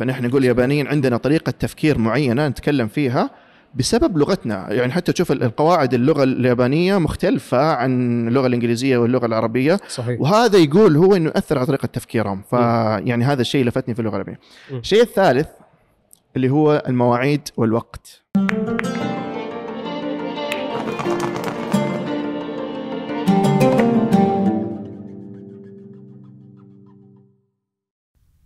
[0.00, 3.30] فنحن نقول اليابانيين عندنا طريقة تفكير معينة نتكلم فيها
[3.74, 4.72] بسبب لغتنا.
[4.72, 9.80] يعني حتى تشوف القواعد اللغة اليابانية مختلفة عن اللغة الإنجليزية واللغة العربية.
[9.88, 10.20] صحيح.
[10.20, 12.42] وهذا يقول هو إنه ياثر على طريقة تفكيرهم.
[12.50, 14.38] فيعني هذا الشيء لفتني في اللغة العربية.
[14.70, 15.48] الشيء الثالث
[16.36, 18.22] اللي هو المواعيد والوقت.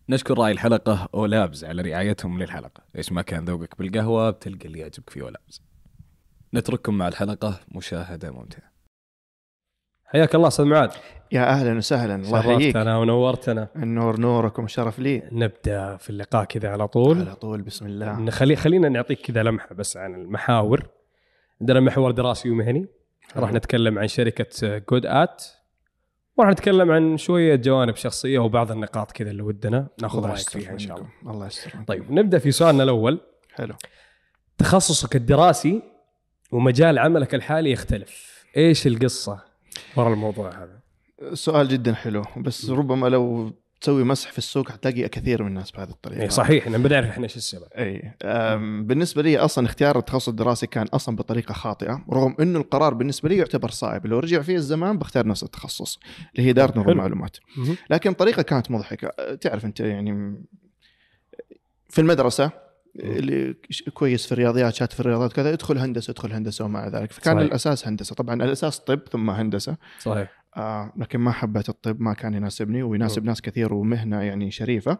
[0.09, 2.83] نشكر راعي الحلقة أولابز على رعايتهم للحلقة.
[2.97, 5.63] إيش ما كان ذوقك بالقهوة بتلقى اللي يعجبك في أولابز.
[6.55, 8.73] نترككم مع الحلقة مشاهدة ممتعة.
[10.05, 10.91] حياك الله أستاذ معاذ.
[11.33, 12.15] يا أهلا وسهلا.
[12.15, 12.75] الله يحييك.
[12.75, 13.69] شرفتنا ونورتنا.
[13.77, 15.29] النور نوركم الشرف لي.
[15.33, 17.21] نبدأ في اللقاء كذا على طول.
[17.21, 18.21] على طول بسم الله.
[18.21, 20.89] نخلي خلينا نعطيك كذا لمحة بس عن المحاور.
[21.61, 22.87] عندنا محور دراسي ومهني.
[23.37, 23.53] راح.
[23.53, 25.45] نتكلم عن شركة جود ات
[26.37, 30.79] وراح نتكلم عن شوية جوانب شخصية وبعض النقاط كذا اللي ودنا ناخذ رايك فيها إن
[30.79, 31.09] شاء الله.
[31.27, 31.71] الله يستر.
[31.87, 33.21] طيب نبدأ في سؤالنا الأول.
[33.53, 33.75] حلو.
[34.59, 35.83] تخصصك الدراسي
[36.53, 38.45] ومجال عملك الحالي يختلف.
[38.57, 39.45] إيش القصة
[39.97, 40.81] ورا الموضوع هذا؟
[41.35, 43.53] سؤال جدا حلو بس ربما لو
[43.85, 46.23] تسوي مسح في السوق حتلاقي كثير من الناس بهذه الطريقة.
[46.23, 47.67] إيه صحيح إحنا بنعرف إحنا إيش السبب.
[47.79, 48.15] اي
[48.83, 53.37] بالنسبة لي أصلا اختيار التخصص الدراسي كان أصلا بطريقة خاطئة رغم إنه القرار بالنسبة لي
[53.37, 54.07] يعتبر صعب.
[54.07, 55.99] لو رجع فيه الزمان بختار نفس التخصص
[56.35, 56.91] اللي هي إدارة نظم.
[56.91, 57.37] المعلومات.
[57.91, 59.09] لكن طريقة كانت مضحكة.
[59.19, 60.43] أه، تعرف أنت يعني
[61.89, 62.51] في المدرسة
[62.97, 63.55] اللي
[63.95, 67.13] كويس في الرياضيات شات في الرياضيات كذا ادخل هندسة ادخل هندسة ومع ذلك.
[67.13, 67.47] فكان صحيح.
[67.47, 68.15] الأساس هندسة.
[68.15, 69.77] طبعا الأساس طب ثم هندسة.
[69.99, 70.45] صحيح.
[70.57, 73.25] آه لكن ما حبيت الطب ما كان يناسبني ويناسب.
[73.25, 74.99] ناس كثير ومهنة يعني شريفة.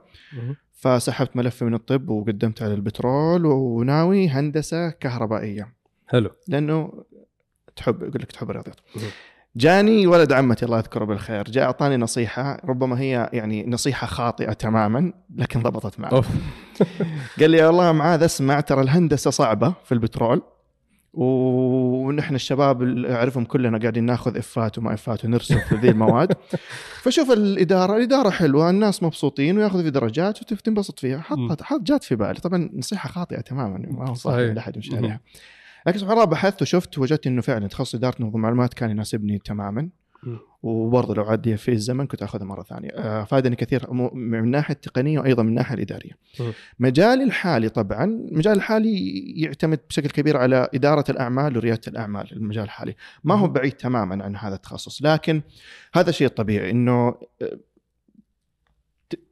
[0.73, 5.75] فسحبت ملفي من الطب وقدمت على البترول وناوي هندسة كهربائية.
[6.09, 6.31] حلو.
[6.49, 7.05] لأنه
[7.77, 8.81] تحب يقول لك تحب الرياضيات.
[9.57, 15.13] جاني ولد عمتي الله يذكره بالخير جاء أعطاني نصيحة ربما هي يعني نصيحة خاطئة تماما
[15.35, 16.23] لكن ضبطت معي
[17.41, 20.43] قال لي والله معاذ اسمع ترى الهندسة صعبة في البترول
[21.15, 26.33] ونحن الشباب اللي اعرفهم كلنا قاعدين ناخذ إفات وما إفات ونرسم في ذي المواد
[27.03, 31.21] فشوف الإدارة الإدارة حلوة الناس مبسوطين وياخذوا في درجات وتنبسط فيها.
[31.21, 34.97] حطت حط جات في بالي طبعا نصيحة خاطئة تماما ما هو صحيح احد يمشي.
[34.97, 35.21] عليها
[35.87, 39.89] لكن سبحان الله بحثت وشفت وجدت إنه فعلا تخصص اداره نظم معلومات كان يناسبني تماما.
[40.63, 44.75] وبرضه لو عدي في الزمن كنت أخذها مرة ثانية آه، فادني كثير مو- من الناحية
[44.75, 46.11] التقنية وأيضا من الناحية الإدارية.
[46.79, 52.95] مجالي الحالي طبعا المجال الحالي يعتمد بشكل كبير على إدارة الأعمال وريادة الأعمال المجال الحالي
[53.25, 53.47] ما هو.
[53.49, 55.43] بعيد تماما عن هذا التخصص لكن
[55.95, 57.15] هذا شيء طبيعي إنه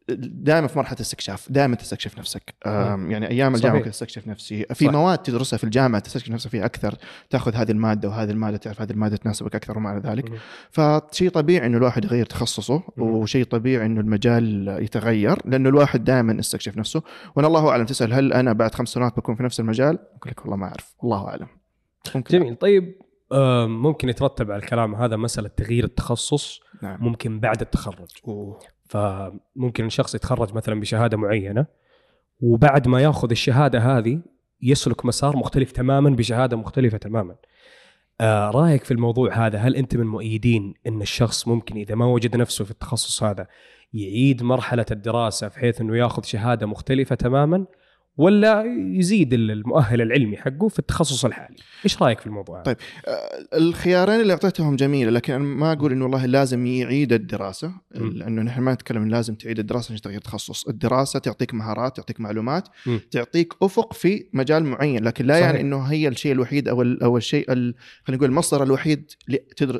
[0.08, 3.78] دائما في مرحلة استكشاف دائما تستكشف نفسك يعني أيام الجامعة.
[3.78, 4.92] كنت أستكشف نفسي في صح.
[4.92, 6.94] مواد تدرسها في الجامعة تستكشف نفسك فيها أكثر
[7.30, 10.32] تأخذ هذه المادة وهذه المادة تعرف هذه المادة تناسبك أكثر وما إلى ذلك.
[10.70, 12.82] فشيء طبيعي إنه الواحد يغير تخصصه.
[12.96, 17.02] وشيء طبيعي إنه المجال يتغير لأنه الواحد دائما يستكشف نفسه
[17.36, 20.40] وأنا الله أعلم تسأل هل أنا بعد خمس سنوات بكون في نفس المجال؟ أقول لك
[20.40, 21.46] والله ما أعرف الله أعلم
[22.14, 22.94] ممكن جميل طيب
[23.66, 28.58] ممكن يترتب على الكلام هذا مسألة تغيير التخصص نعم ممكن بعد التخرج أوه.
[28.92, 31.66] فممكن الشخص يتخرج مثلا بشهادة معينة
[32.40, 34.20] وبعد ما ياخذ الشهادة هذه
[34.62, 37.36] يسلك مسار مختلف تماما بشهادة مختلفة تماما.
[38.20, 42.36] آه رأيك في الموضوع هذا؟ هل أنت من مؤيدين أن الشخص ممكن إذا ما وجد
[42.36, 43.46] نفسه في التخصص هذا
[43.92, 47.66] يعيد مرحلة الدراسة بحيث أنه ياخذ شهادة مختلفة تماما؟
[48.16, 48.64] ولا
[48.98, 52.76] يزيد المؤهل العلمي حقه في التخصص الحالي إيش رأيك في الموضوع هذا طيب.
[53.06, 57.72] آه، الخيارين اللي أعطيتهم جميلة لكن أنا ما أقول إنه والله لازم يعيد الدراسة.
[57.90, 62.68] لأنه نحن ما نتكلم لازم تعيد الدراسة عشان تغير تخصص، الدراسة تعطيك مهارات، تعطيك معلومات،
[62.86, 63.00] مم.
[63.10, 65.46] تعطيك أفق في مجال معين، لكن لا صحيح.
[65.46, 67.74] يعني إنه هي الشيء الوحيد أو ال- أو الشيء ال-
[68.04, 69.10] خلينا نقول المصدر الوحيد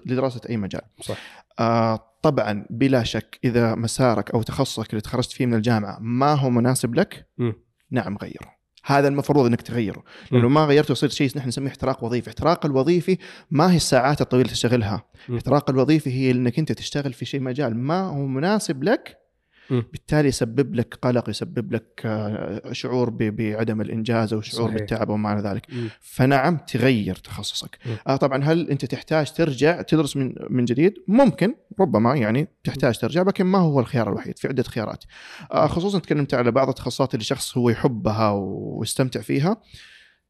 [0.06, 0.82] لدراسة أي مجال.
[1.00, 1.16] صح
[1.58, 6.50] آه طبعا بلا شك إذا مسارك أو تخصصك اللي تخرجت فيه من الجامعة ما هو
[6.50, 7.52] مناسب لك مم.
[7.92, 10.48] نعم غيره هذا المفروض إنك تغيره لأنه.
[10.48, 13.18] ما غيرته يصير شيء نحن نسميه احتراق وظيفي احتراق الوظيفي
[13.50, 15.04] ما هي الساعات الطويلة تشتغلها.
[15.28, 19.21] الاحتراق الوظيفي هي إنك أنت تشتغل في شيء مجال ما هو مناسب لك
[19.70, 24.78] بالتالي يسبب لك قلق يسبب لك آه، شعور بعدم الإنجاز أو شعور صحيح.
[24.78, 25.66] بالتعب وما إلى ذلك.
[26.00, 27.78] فنعم تغير تخصصك.
[28.06, 33.22] آه طبعا هل أنت تحتاج ترجع تدرس من من جديد؟ ممكن ربما يعني تحتاج ترجع
[33.22, 35.04] لكن ما هو الخيار الوحيد في عدة خيارات.
[35.52, 39.56] آه خصوصا تكلمت على بعض التخصصات اللي شخص هو يحبها ويستمتع فيها.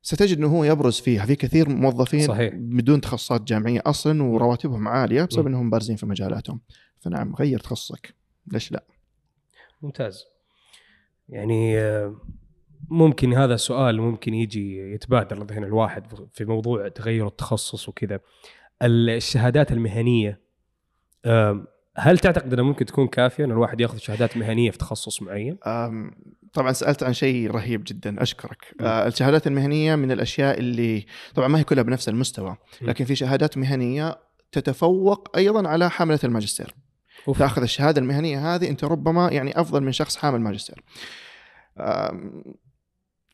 [0.02, 1.26] ستجد إنه هو يبرز فيها.
[1.26, 2.54] في كثير موظفين صحيح.
[2.54, 5.46] بدون تخصصات جامعية أصلا ورواتبهم عالية بسبب.
[5.46, 6.60] إنهم بارزين في مجالاتهم.
[7.00, 8.14] فنعم غير تخصصك.
[8.52, 8.84] ليش لا؟
[9.82, 10.24] ممتاز
[11.28, 12.16] يعني آه،
[12.88, 18.20] ممكن هذا السؤال ممكن يجي يتبادر لذهن الواحد في موضوع تغير التخصص وكذا
[18.82, 20.40] الشهادات المهنية
[21.96, 25.58] هل تعتقد أنها ممكن تكون كافية إن الواحد ياخذ شهادات مهنية في تخصص معين؟
[26.52, 28.84] طبعا سألت عن شيء رهيب جدا أشكرك م.
[28.84, 32.56] آه، الشهادات المهنية من الأشياء اللي طبعا ما هي كلها بنفس المستوى.
[32.82, 34.18] لكن في شهادات مهنية
[34.52, 36.74] تتفوق أيضا على حاملة الماجستير
[37.28, 37.38] أوف.
[37.38, 40.84] تأخذ الشهادة المهنية هذه أنت ربما يعني أفضل من شخص حامل ماجستير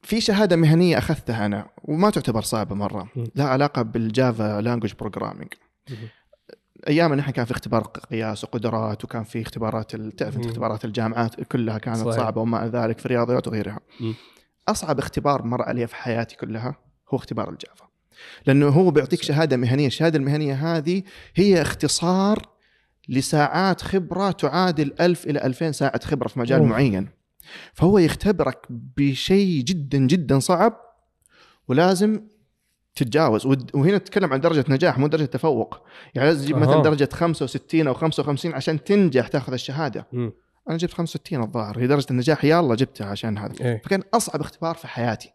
[0.03, 3.25] في شهادة مهنية أخذتها أنا وما تعتبر صعبة مرة م.
[3.37, 5.49] لها علاقة بال Java language programming.
[6.89, 10.47] أيام نحن كان في اختبار قياس وقدرات وكان في اختبارات تعرف أنت.
[10.47, 12.17] اختبارات الجامعات كلها كانت صحيح.
[12.17, 14.15] صعبة وما ذلك في الرياضيات وغيرها مم.
[14.69, 16.75] أصعب اختبار مر علي في حياتي كلها
[17.09, 17.89] هو اختبار ال Java
[18.47, 21.03] لأنه هو بيعطيك شهادة مهنية الشهادة المهنية هذه
[21.35, 22.58] هي اختصار
[23.09, 26.69] لساعات خبرة تعادل 1000 إلى 2000 ساعة خبرة في مجال أوف.
[26.69, 27.09] معين
[27.73, 30.81] فهو يختبرك بشيء جدا جدا صعب
[31.69, 32.21] ولازم
[32.95, 35.81] تتجاوز وهنا نتكلم عن درجة نجاح مو درجة تفوق
[36.15, 36.83] يعني لازم تجيب مثلا.
[36.83, 40.33] درجة 65 أو 55 عشان تنجح تأخذ الشهادة مم.
[40.69, 43.83] أنا جبت 65 الظاهر هي درجة النجاح يلا جبتها عشان هذا إيه.
[43.85, 45.33] فكان أصعب اختبار في حياتي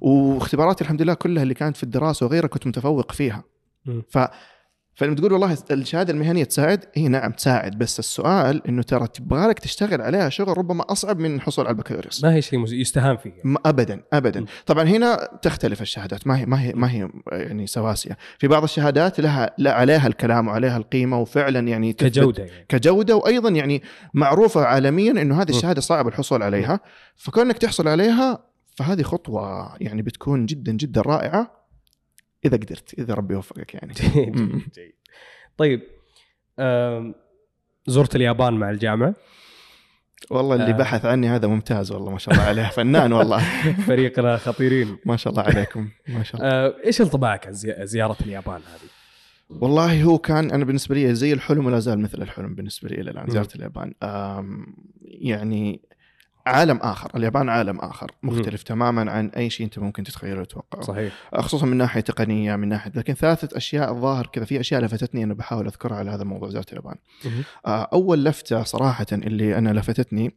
[0.00, 3.44] واختباراتي الحمد لله كلها اللي كانت في الدراسة وغيرها كنت متفوق فيها
[3.86, 4.02] مم.
[4.10, 4.18] ف
[4.98, 9.58] فلما تقول والله الشهادة المهنية تساعد هي نعم تساعد بس السؤال إنه ترى تبغى لك
[9.58, 12.24] تشتغل عليها شغل ربما أصعب من الحصول على البكالوريوس.
[12.24, 14.40] ما هي شيء يستهان فيه ما ابدا ابدا.
[14.40, 14.46] م.
[14.66, 18.16] طبعا هنا تختلف الشهادات ما هي ما هي ما هي يعني سواسية.
[18.38, 22.66] في بعض الشهادات لها لا عليها الكلام وعليها القيمة وفعلا يعني كجودة يعني.
[22.68, 23.82] كجودة وأيضا يعني
[24.14, 25.50] معروفة عالميا إنه هذه.
[25.50, 26.80] الشهادة صعب الحصول عليها.
[27.16, 28.44] فكونك تحصل عليها
[28.76, 31.57] فهذه خطوة يعني بتكون جدا جدا رائعة.
[32.44, 34.34] إذا قدرت إذا ربي يوفقك يعني جيد.
[34.74, 34.92] جيد.
[35.56, 35.80] طيب
[37.86, 39.14] زرت اليابان مع الجامعة
[40.30, 40.76] والله اللي آه.
[40.76, 43.38] بحث عني هذا ممتاز والله ما شاء الله عليه فنان والله
[43.86, 48.16] فريقنا خطيرين ما شاء الله عليكم ما شاء الله آه، إيش انطباعك عن زي- زيارة
[48.20, 48.88] اليابان هذه؟
[49.60, 53.10] والله هو كان أنا بالنسبة لي زي الحلم ولا زال مثل الحلم بالنسبة لي إلى
[53.10, 53.30] الآن.
[53.30, 53.92] زيارة اليابان
[55.02, 55.80] يعني
[56.48, 57.10] عالم آخر.
[57.16, 61.12] اليابان عالم آخر مختلف تماما عن أي شيء أنت ممكن تتخيله وتتوقعه صحيح.
[61.34, 65.34] خصوصا من ناحية تقنية من ناحية لكن ثلاثة أشياء الظاهر كذا في أشياء لفتتني أنا
[65.34, 66.96] بحاول أذكرها على هذا الموضوع زياره اليابان.
[67.66, 70.34] آه، أول لفتة صراحة اللي أنا لفتتني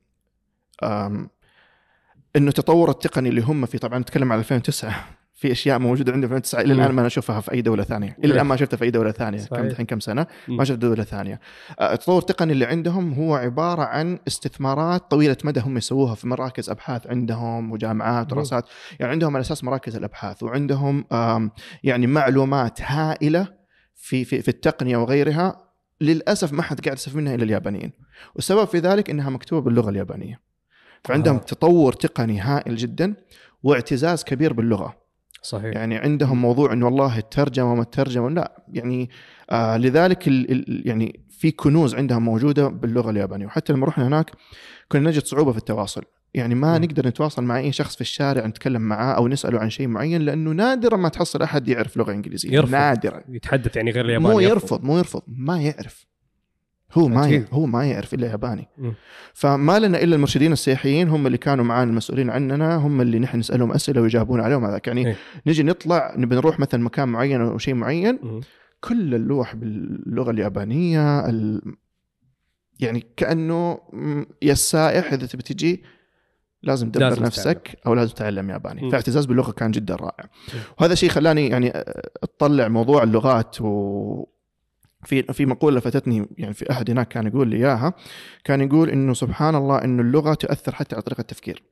[2.35, 4.95] إنه التطور التقني اللي هم فيه طبعا نتكلم على 2009
[5.41, 6.73] في أشياء موجودة عندنا في 2009 إلى.
[6.73, 8.17] الآن ما أشوفها في أي دولة ثانية.
[8.23, 9.37] إلى الآن ما شفتها في أي دولة ثانية.
[9.37, 9.59] صحيح.
[9.59, 10.27] كم الحين كم سنة.
[10.47, 11.39] ما شفت دولة ثانية.
[11.81, 17.07] التطور التقني اللي عندهم هو عبارة عن استثمارات طويلة مدى هم يسووها في مراكز أبحاث
[17.07, 18.31] عندهم وجامعات.
[18.31, 18.65] ودراسات
[18.99, 21.05] يعني عندهم على أساس مراكز الأبحاث وعندهم
[21.83, 23.47] يعني معلومات هائلة
[23.95, 25.71] في في في التقنية وغيرها.
[26.01, 27.91] للأسف ما حد قاعد يستفيد منها إلا اليابانيين.
[28.35, 30.41] والسبب في ذلك إنها مكتوبة باللغة اليابانية.
[31.03, 31.39] فعندهم آه.
[31.39, 33.15] تطور تقني هائل جدا
[33.63, 35.00] واعتزاز كبير باللغة.
[35.41, 35.75] صحيح.
[35.75, 39.09] يعني عندهم موضوع إنه والله الترجمة وما الترجمة لا يعني
[39.49, 43.45] آه لذلك ال ال يعني في كنوز عندهم موجودة باللغة اليابانية.
[43.45, 44.31] وحتى لما رحنا هناك
[44.89, 46.03] كنا نجد صعوبة في التواصل.
[46.33, 46.83] يعني ما مم.
[46.83, 50.51] نقدر نتواصل مع أي شخص في الشارع نتكلم معاه أو نسأله عن شيء معين لأنه
[50.51, 52.53] نادرا ما تحصل أحد يعرف لغة إنجليزية.
[52.53, 52.71] يرفض.
[52.71, 53.23] نادرا.
[53.29, 56.10] يتحدث يعني غير الياباني مو يرفض مو يرفض ما يعرف.
[56.93, 58.67] هو ما هو ما يعرف إلا ياباني.
[59.33, 63.71] فما لنا إلا المرشدين السياحيين هم اللي كانوا معانا المسؤولين عننا هم اللي نحن نسألهم
[63.71, 65.15] أسئلة ويجاوبون عليهم هذاك يعني إيه.
[65.47, 68.19] نجي نطلع نبي نروح مثلا مكان معين أو شيء معين.
[68.81, 71.61] كل اللوح باللغة اليابانية ال...
[72.79, 75.83] يعني كأنه م، يا السائح إذا تبي تجي
[76.63, 78.81] لازم تدبر لازم نفسك أو لازم تتعلم ياباني.
[78.91, 80.25] فاعتزاز باللغة كان جدا رائع
[80.79, 81.73] وهذا شيء خلاني يعني
[82.23, 84.25] أطلع موضوع اللغات و
[85.03, 87.93] في في مقولة لفتتني يعني في أحد هناك كان يقول لي إياها
[88.43, 91.63] كان يقول إنه سبحان الله إنه اللغة تؤثر حتى على طريقة التفكير.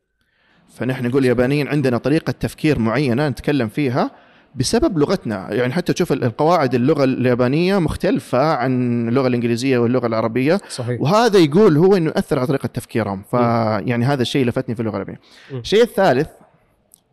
[0.76, 4.12] فنحن نقول اليابانيين عندنا طريقة تفكير معينة نتكلم فيها
[4.56, 5.54] بسبب لغتنا.
[5.54, 10.60] يعني حتى تشوف القواعد اللغة اليابانية مختلفة عن اللغة الإنجليزية واللغة العربية.
[10.70, 11.02] صحيح.
[11.02, 13.24] وهذا يقول هو إنه ياثر على طريقة تفكيرهم.
[13.32, 15.20] فيعني هذا الشيء لفتني في اللغة العربية.
[15.52, 16.30] الشيء الثالث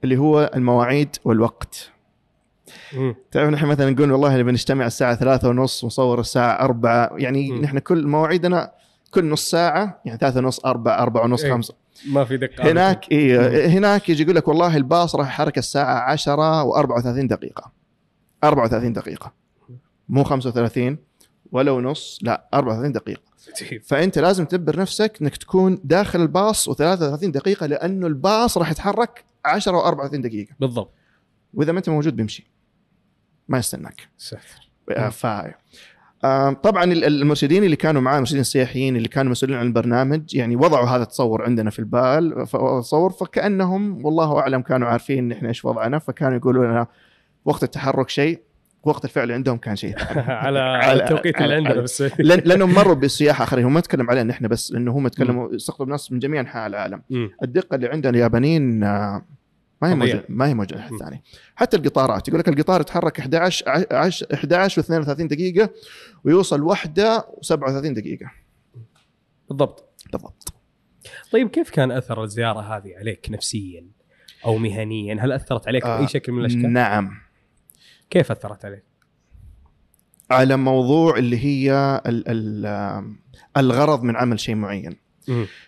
[0.04, 1.90] اللي هو المواعيد والوقت.
[3.30, 7.10] تعرف نحن مثلا نقول والله نبي نجتمع الساعة ثلاثة ونص ونصور الساعة أربعة.
[7.16, 7.62] يعني مم.
[7.62, 8.72] نحن كل مواعيدنا
[9.10, 11.52] كل نص ساعة يعني ثلاثة ونص أربعة أربعة ونص إيه.
[11.52, 11.74] خمسة.
[12.08, 12.70] ما في دقة.
[12.70, 17.72] هناك إيه هناك يجي يقول لك والله الباص راح يحرك الساعة 10 و34 دقيقة.
[18.44, 19.32] 34 دقيقة.
[20.08, 20.98] مو 35
[21.52, 23.22] ولا ونص لا 34 دقيقة.
[23.62, 23.82] عجيب.
[23.84, 29.90] فأنت لازم تدبر نفسك أنك تكون داخل الباص و33 دقيقة لأنه الباص راح يتحرك 10
[29.90, 30.54] و34 دقيقة.
[30.60, 30.92] بالضبط.
[31.54, 32.50] وإذا ما أنت موجود بيمشي.
[33.48, 34.08] ما يستناك.
[34.90, 35.26] آه، ف
[36.24, 40.56] آم، طبعا ال- المرشدين اللي كانوا معاه المرشدين السياحيين اللي كانوا مسؤولين عن البرنامج يعني
[40.56, 42.46] وضعوا هذا التصور عندنا في البال
[42.80, 46.86] تصور فكأنهم والله أعلم كانوا عارفين إحنا إيش وضعنا فكانوا يقولوا لنا
[47.44, 48.40] وقت التحرك شيء
[48.84, 49.94] وقت الفعل عندهم كان شيء
[50.44, 52.02] على على التوقيت اللي عندنا بس.
[52.46, 56.12] لأنهم مروا بالسياحة آخرين هم ما نتكلم علينا إحنا بس لأنه هم يتكلموا يستقطبوا ناس
[56.12, 57.02] من جميع أنحاء العالم.
[57.42, 59.22] الدقة اللي عندنا اليابانيين آه،
[59.82, 59.94] ما هي.
[59.94, 60.94] موجوده ما هي موجوده في مم.
[60.94, 61.22] الثاني
[61.56, 65.70] حتى القطارات يقول لك القطار يتحرك 11 10 11 و32 دقيقة
[66.24, 68.30] ويوصل واحدة و37 دقيقة
[69.48, 70.52] بالضبط بالضبط
[71.32, 73.86] طيب كيف كان أثر الزيارة هذه عليك نفسيا
[74.44, 77.10] أو مهنيا؟ هل أثرت عليك آه، باي شكل من الأشكال؟ نعم
[78.10, 78.84] كيف أثرت عليك؟
[80.30, 83.12] على موضوع اللي هي ال ال آه،
[83.56, 84.96] الغرض من عمل شيء معين.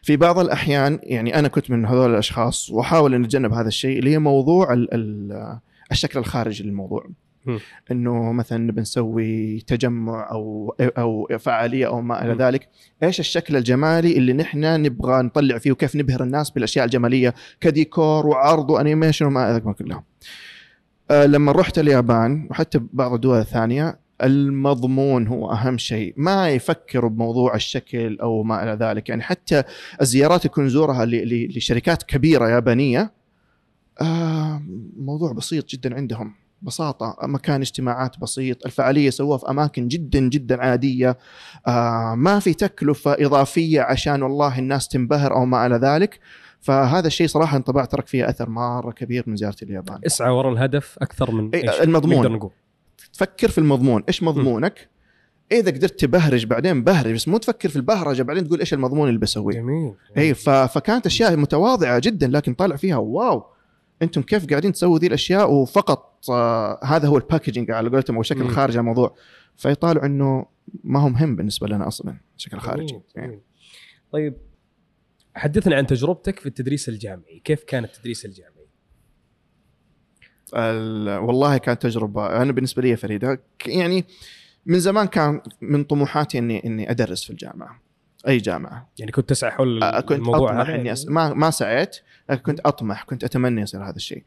[0.02, 4.10] في بعض الأحيان يعني أنا كنت من هذول الأشخاص وأحاول أن أتجنب هذا الشيء اللي
[4.10, 5.58] هي موضوع ال ال
[5.92, 7.06] الشكل الخارجي للموضوع.
[7.90, 12.32] إنه مثلا نبي نسوي تجمع أو أو فعالية أو ما إلى.
[12.44, 12.68] ذلك.
[13.02, 18.70] إيش الشكل الجمالي اللي نحن نبغى نطلع فيه وكيف نبهر الناس بالأشياء الجمالية؟ كديكور وعرض
[18.70, 19.76] وأنيميشن وما إلى ذلك.
[19.76, 20.04] كلها
[21.10, 26.14] آه، لما رحت اليابان وحتى بعض الدول الثانية المضمون هو أهم شيء.
[26.16, 29.08] ما يفكروا بموضوع الشكل أو ما إلى ذلك.
[29.08, 29.62] يعني حتى
[30.00, 33.12] الزيارات اللي كن زورها ل- ل- لشركات كبيرة يابانية
[34.00, 34.62] آه،
[34.96, 36.34] موضوع بسيط جدا عندهم.
[36.62, 41.18] بساطة مكان اجتماعات بسيط الفعالية سووها في أماكن جدا جدا عادية
[41.66, 46.20] آه ما في تكلفة إضافية عشان والله الناس تنبهر أو ما إلى ذلك.
[46.60, 50.00] فهذا الشيء صراحة انطباع ترك فيه أثر مرة كبير من زيارة اليابان.
[50.06, 52.32] اسعى وراء الهدف أكثر من إيه، إيش؟ المضمون.
[52.32, 52.50] نقول.
[53.12, 54.88] تفكر في المضمون إيش مضمونك
[55.52, 59.20] إذا قدرت تبهرج بعدين بهرج بس مو تفكر في البهرجة بعدين تقول إيش المضمون اللي
[59.20, 60.34] بسويه جميل اي.
[60.68, 63.44] فكانت أشياء متواضعة جدا لكن طالع فيها wow
[64.02, 68.20] أنتم كيف قاعدين تسووا ذي الأشياء وفقط آه هذا هو ال packaging على قولتهم أو
[68.20, 68.40] الشكل.
[68.40, 69.16] الخارجي الموضوع
[69.56, 70.46] فيطالع إنه
[70.84, 73.28] ما هو مهم بالنسبة لنا أصلا الشكل الخارجي جميل، يعني.
[73.28, 73.40] جميل.
[74.12, 74.36] طيب
[75.34, 78.57] حدثنا عن تجربتك في التدريس الجامعي، كيف كان التدريس الجامعي؟
[80.54, 81.18] ال...
[81.18, 84.04] والله كانت تجربة أنا بالنسبة لي فريدة يعني
[84.66, 87.80] من زمان كان من طموحاتي اني إني أدرس في الجامعة
[88.28, 91.08] أي جامعة يعني كنت تسعى حول آه، كنت الموضوع هذا إني؟ أس...
[91.08, 91.96] ما ما سعيت
[92.30, 94.22] لكن كنت أطمح كنت أتمنى يصير هذا الشيء.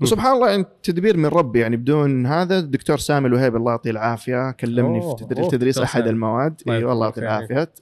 [0.00, 4.50] وسبحان الله يعني تدبير من ربي يعني بدون هذا الدكتور سامي الوهيب الله يعطيه العافية
[4.50, 6.10] كلمني أوه، في تدريس, تدريس أحد سامي.
[6.10, 6.60] المواد.
[6.66, 7.72] الله اي والله يعطيه العافية.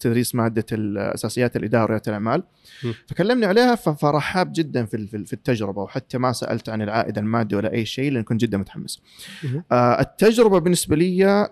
[0.00, 2.42] تدريس مادة الاساسيات الإدارة ورياده الأعمال.
[3.06, 7.72] فكلمني عليها ف- فرحاب جدا في في التجربة وحتى ما سألت عن العائد المادي ولا
[7.72, 9.02] أي شيء لأن كنت جدا متحمس.
[9.72, 11.48] آه، التجربة بالنسبة لي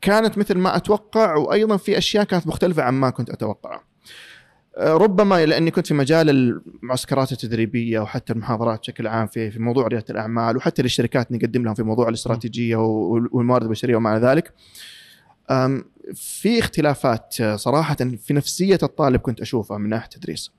[0.00, 3.74] كانت مثل ما أتوقع وأيضا في أشياء كانت مختلفة عن ما كنت أتوقع.
[3.74, 3.80] آه،
[4.78, 10.04] ربما لأني كنت في مجال المعسكرات التدريبية وحتى المحاضرات بشكل عام في في موضوع ريادة
[10.10, 14.52] الأعمال وحتى للشركات نقدم لهم في موضوع الاستراتيجية وال- والموارد البشرية وما إلى ذلك.
[16.14, 20.50] في اختلافات آه، صراحة في نفسية الطالب كنت أشوفها من ناحية التدريس.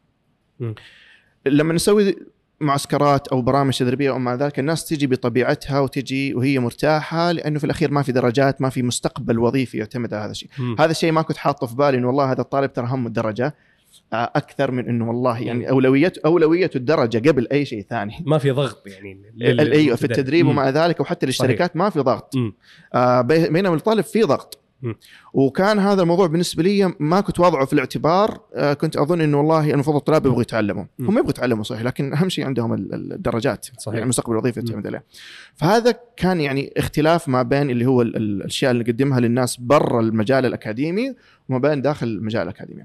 [1.46, 2.16] لما نسوي
[2.62, 7.66] معسكرات أو برامج تدريبية أو ما ذلك الناس تجي بطبيعتها وتجي وهي مرتاحة لأنه في
[7.66, 10.50] الأخير ما في درجات ما في مستقبل وظيفي يعتمد على هذا الشيء.
[10.80, 13.54] هذا الشيء ما كنت حاطه في بالي إنه والله هذا الطالب ترى همه الدرجة آه،
[14.14, 18.88] أكثر من إنه والله يعني اولويته اولويته الدرجة قبل أي شيء ثاني ما في ضغط
[18.88, 20.04] يعني أيوه في.
[20.06, 20.52] التدريب مم.
[20.52, 22.34] ومع ذلك وحتى للشركات ما في ضغط.
[22.94, 24.60] آه، بي- بينما الطالب في ضغط.
[25.34, 29.72] وكان هذا الموضوع بالنسبة لي ما كنت واضعه في الاعتبار آه، كنت أظن إنه والله
[29.74, 30.86] المفروض الطلاب يبغوا يتعلموا.
[31.00, 33.94] هم يبغوا يتعلموا صحيح لكن أهم شيء عندهم ال- ال- الدرجات صحيح.
[33.94, 34.60] يعني المستقبل الوظيفي.
[34.60, 35.04] يعتمد عليه
[35.56, 40.02] فهذا كان يعني اختلاف ما بين اللي هو ال- ال- الأشياء اللي نقدمها للناس برا
[40.02, 41.16] المجال الأكاديمي
[41.50, 42.84] وما بين داخل المجال الأكاديمي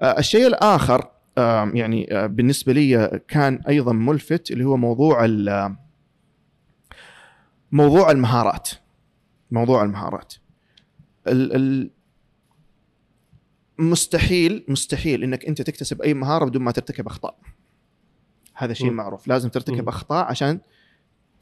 [0.00, 5.24] آه، الشيء الآخر آه، يعني بالنسبة لي كان أيضا ملفت اللي هو موضوع
[7.72, 8.68] موضوع المهارات
[9.50, 10.34] موضوع المهارات
[11.26, 11.90] ال ال
[13.78, 17.38] مستحيل مستحيل إنك أنت تكتسب أي مهارة بدون ما ترتكب أخطاء
[18.54, 18.90] هذا شيء.
[18.90, 19.88] معروف لازم ترتكب مم.
[19.88, 20.60] أخطاء عشان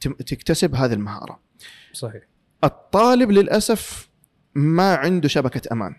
[0.01, 1.39] تكتسب هذه المهارة
[1.93, 2.23] صحيح
[2.63, 4.09] الطالب للأسف
[4.55, 5.95] ما عنده شبكة أمان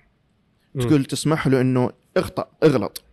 [0.75, 0.83] مم.
[0.83, 3.05] تقول تسمح له إنه اخطأ اغلط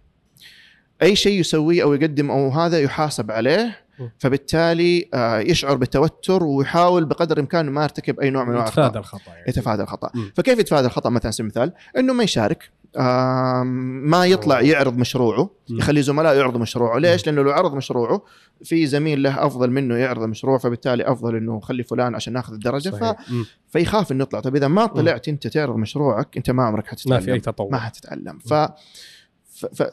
[1.01, 3.86] أي شيء يسويه أو يقدم أو هذا يحاسب عليه.
[4.19, 8.99] فبالتالي آه، يشعر بالتوتر ويحاول بقدر الإمكان ما يرتكب أي نوع من أنواع يتفادى.
[8.99, 9.31] الخطأ.
[9.31, 9.43] يعني.
[9.47, 10.09] يتفادى الخطأ.
[10.13, 10.31] مم.
[10.35, 14.61] فكيف يتفادى الخطأ؟ مثلا على سبيل المثال إنه ما يشارك ما يطلع.
[14.61, 15.49] يعرض مشروعه.
[15.69, 16.97] يخلي زملاء يعرضوا مشروعه.
[16.99, 18.21] ليش؟ لأنه لو عرض مشروعه
[18.63, 22.89] في زميل له أفضل منه يعرض المشروع فبالتالي أفضل إنه خلي فلان عشان ناخذ الدرجة.
[22.89, 22.95] ف...
[22.95, 23.31] صحيح.
[23.31, 23.45] مم.
[23.69, 24.39] فيخاف إنه يطلع.
[24.39, 27.15] طيب إذا ما طلعت أنت تعرض مشروعك أنت ما عمرك حتتعلم.
[27.15, 27.71] ما في أي تطور.
[27.71, 28.39] ما حتتعلم.
[28.39, 28.71] ف ف- ف-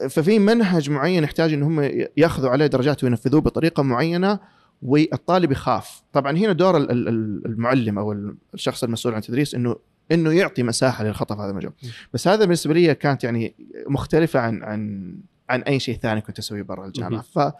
[0.09, 4.39] ففي منهج معين يحتاج إن هم ياخذوا عليه درجات وينفذوه بطريقة معينة
[4.81, 6.01] والطالب يخاف.
[6.13, 9.75] طبعا هنا دور ال- ال- ال- المعلم أو ال- الشخص المسؤول عن التدريس إنه
[10.11, 11.71] إنه يعطي مساحة للخطأ في هذا المجال.
[12.13, 13.55] بس هذا بالنسبة لي كانت يعني
[13.87, 15.13] مختلفة عن عن
[15.49, 17.21] عن أي شيء ثاني كنت أسويه برا الجامعة.
[17.21, 17.53] ف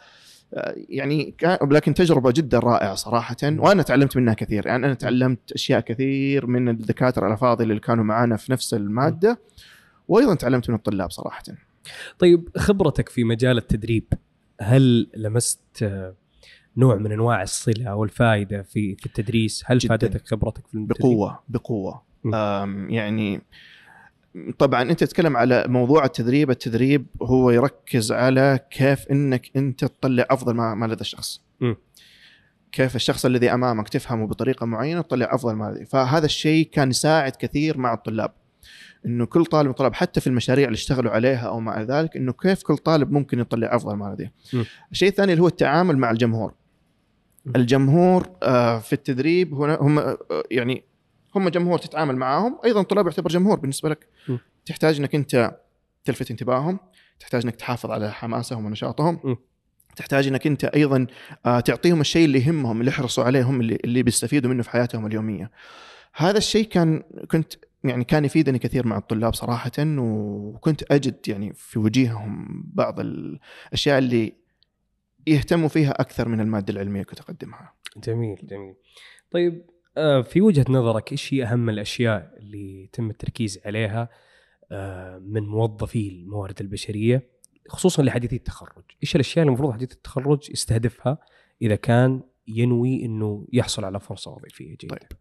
[0.90, 4.68] يعني كان لكن تجربة جدا رائعة صراحة وأنا تعلمت منها كثير.
[4.68, 9.40] يعني أنا تعلمت أشياء كثير من الدكاترة الأفاضل اللي كانوا معانا في نفس المادة
[10.08, 11.44] وأيضا تعلمت من الطلاب صراحة.
[12.20, 14.14] طيب خبرتك في مجال التدريب
[14.62, 15.92] هل لمست
[16.78, 19.90] نوع من أنواع الصلة أو الفائدة في في التدريس؟ هل جداً.
[19.90, 22.02] فادتك خبرتك في التدريب؟ بقوة بقوة
[22.90, 23.42] يعني
[24.60, 30.54] طبعا أنت تتكلم على موضوع التدريب التدريب هو يركز على كيف إنك أنت تطلع أفضل
[30.54, 31.74] ما, ما لدى الشخص م.
[32.72, 37.32] كيف الشخص الذي أمامك تفهمه بطريقة معينة تطلع أفضل ما لديه فهذا الشيء كان يساعد
[37.32, 38.32] كثير مع الطلاب
[39.06, 42.64] إنه كل طالب طلب حتى في المشاريع اللي اشتغلوا عليها أو مع ذلك إنه كيف
[42.64, 44.34] كل طالب ممكن يطلع أفضل ما لديه.
[44.92, 46.54] الشيء الثاني اللي هو التعامل مع الجمهور.
[47.56, 50.18] الجمهور آه، في التدريب هنا هم آه،
[50.52, 50.84] يعني
[51.36, 54.38] هم جمهور تتعامل معاهم أيضا الطلاب يعتبر جمهور بالنسبة لك م.
[54.66, 55.58] تحتاج إنك أنت
[56.06, 56.80] تلفت انتباههم
[57.20, 59.36] تحتاج إنك تحافظ على حماسهم ونشاطهم م.
[59.96, 61.08] تحتاج إنك أنت أيضا
[61.46, 65.06] آه، تعطيهم الشيء اللي يهمهم اللي يحرصوا عليه هم اللي, اللي بيستفيدوا منه في حياتهم
[65.06, 65.52] اليومية
[66.16, 67.54] هذا الشيء كان كنت
[67.86, 74.34] يعني كان يفيدني كثير مع الطلاب صراحة وكنت أجد يعني في وجيههم بعض الأشياء اللي
[75.28, 77.74] يهتموا فيها أكثر من المادة العلمية كنت أقدمها.
[77.98, 78.76] جميل جميل.
[79.32, 79.66] طيب
[79.98, 84.10] آه، في وجهة نظرك إيش هي أهم الأشياء اللي يتم التركيز عليها
[84.72, 87.30] آه، من موظفي الموارد البشرية
[87.70, 91.18] خصوصا لحديثي التخرج؟ إيش الأشياء اللي المفروض حديث التخرج يستهدفها
[91.62, 95.18] إذا كان ينوي إنه يحصل على فرصة وظيفية جيدة؟ طيب.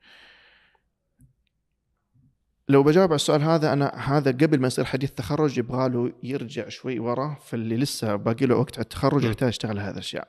[2.69, 6.69] لو بجاوب على السؤال هذا أنا هذا قبل ما يصير حديث تخرج يبغى له يرجع
[6.69, 9.25] شوي ورا فاللي لسه باقي له وقت على التخرج.
[9.25, 10.29] يحتاج يشتغل هذه الأشياء.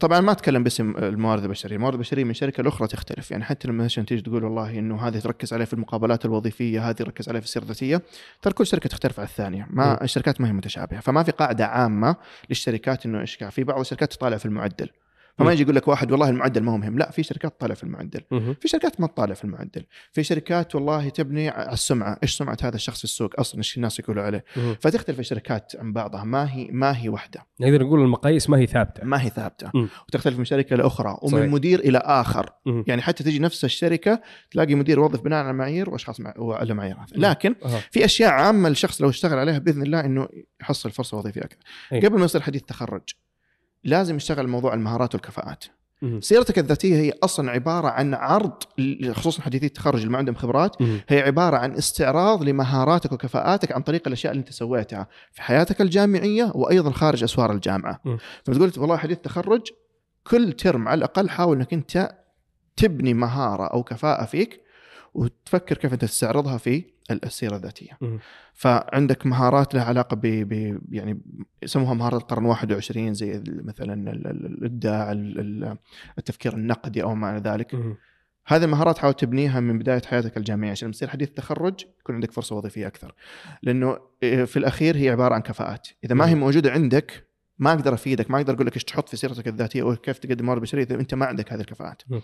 [0.00, 3.88] طبعا ما أتكلم باسم الموارد البشرية، الموارد البشرية من شركة لأخرى تختلف، يعني حتى لما
[3.88, 7.62] تيجي تقول والله إنه هذه تركز عليه في المقابلات الوظيفية، هذه تركز عليه في السيره
[7.62, 8.02] الذاتية،
[8.42, 10.04] ترى كل شركة تختلف عن الثانية، ما.
[10.04, 12.16] الشركات ما هي متشابهة، فما في قاعدة عامة
[12.50, 14.88] للشركات إنه إيش في بعض الشركات تطالع في المعدل.
[15.38, 15.52] فما.
[15.52, 18.20] يجي يقول لك واحد والله المعدل ما هو مهم، لا في شركات تطالع في المعدل.
[18.60, 22.76] في شركات ما تطالع في المعدل في شركات والله تبني على السمعة إيش سمعة هذا
[22.76, 24.44] الشخص في السوق أصلا إيش الناس يقولوا عليه.
[24.80, 29.04] فتختلف الشركات عن بعضها ما هي ما هي واحدة نقدر نقول المقاييس ما هي ثابتة
[29.04, 29.88] ما هي ثابتة مم.
[30.08, 31.52] وتختلف من شركة لأخرى ومن صحيح.
[31.52, 32.84] مدير إلى آخر مهم.
[32.86, 34.20] يعني حتى تجي نفس الشركة
[34.50, 36.34] تلاقي مدير يوظف بناء على معايير وأشخاص مع...
[36.38, 37.80] على معايير لكن أها.
[37.90, 40.28] في أشياء عامة الشخص لو اشتغل عليها بإذن الله إنه
[40.60, 41.58] يحصل فرصة وظيفية أكثر
[41.92, 42.00] أي.
[42.00, 43.02] قبل ما يصير حديث تخرج
[43.84, 45.64] لازم يشتغل موضوع المهارات والكفاءات.
[46.20, 48.52] سيرتك الذاتية هي أصلا عبارة عن عرض
[49.12, 50.76] خصوصا حديثي التخرج اللي ما عندهم خبرات.
[51.08, 56.52] هي عبارة عن استعراض لمهاراتك وكفاءاتك عن طريق الأشياء اللي أنت سويتها في حياتك الجامعية
[56.54, 58.00] وأيضا خارج أسوار الجامعة.
[58.44, 59.62] فتقول والله حديث تخرج
[60.26, 62.10] كل ترم على الأقل حاول إنك أنت
[62.76, 64.60] تبني مهارة أو كفاءة فيك
[65.14, 67.98] وتفكر كيف أنت تستعرضها في السيره الذاتية.
[68.54, 70.24] فعندك مهارات لها علاقة ب,
[70.90, 71.20] يعني
[71.62, 75.76] يسموها مهارات القرن 21 زي مثلا ال- ال- الإبداع ال- ال-
[76.18, 77.74] التفكير النقدي أو ما إلى ذلك.
[78.46, 82.32] هذه المهارات حاول تبنيها من بداية حياتك الجامعية عشان لما يصير حديث تخرج يكون عندك
[82.32, 83.14] فرصة وظيفية أكثر.
[83.62, 88.30] لأنه في الأخير هي عبارة عن كفاءات، إذا ما هي موجودة عندك ما أقدر أفيدك،
[88.30, 91.14] ما أقدر أقول لك إيش تحط في سيرتك الذاتية وكيف تقدم موارد بشرية إذا أنت
[91.14, 92.02] ما عندك هذه الكفاءات.
[92.08, 92.20] م.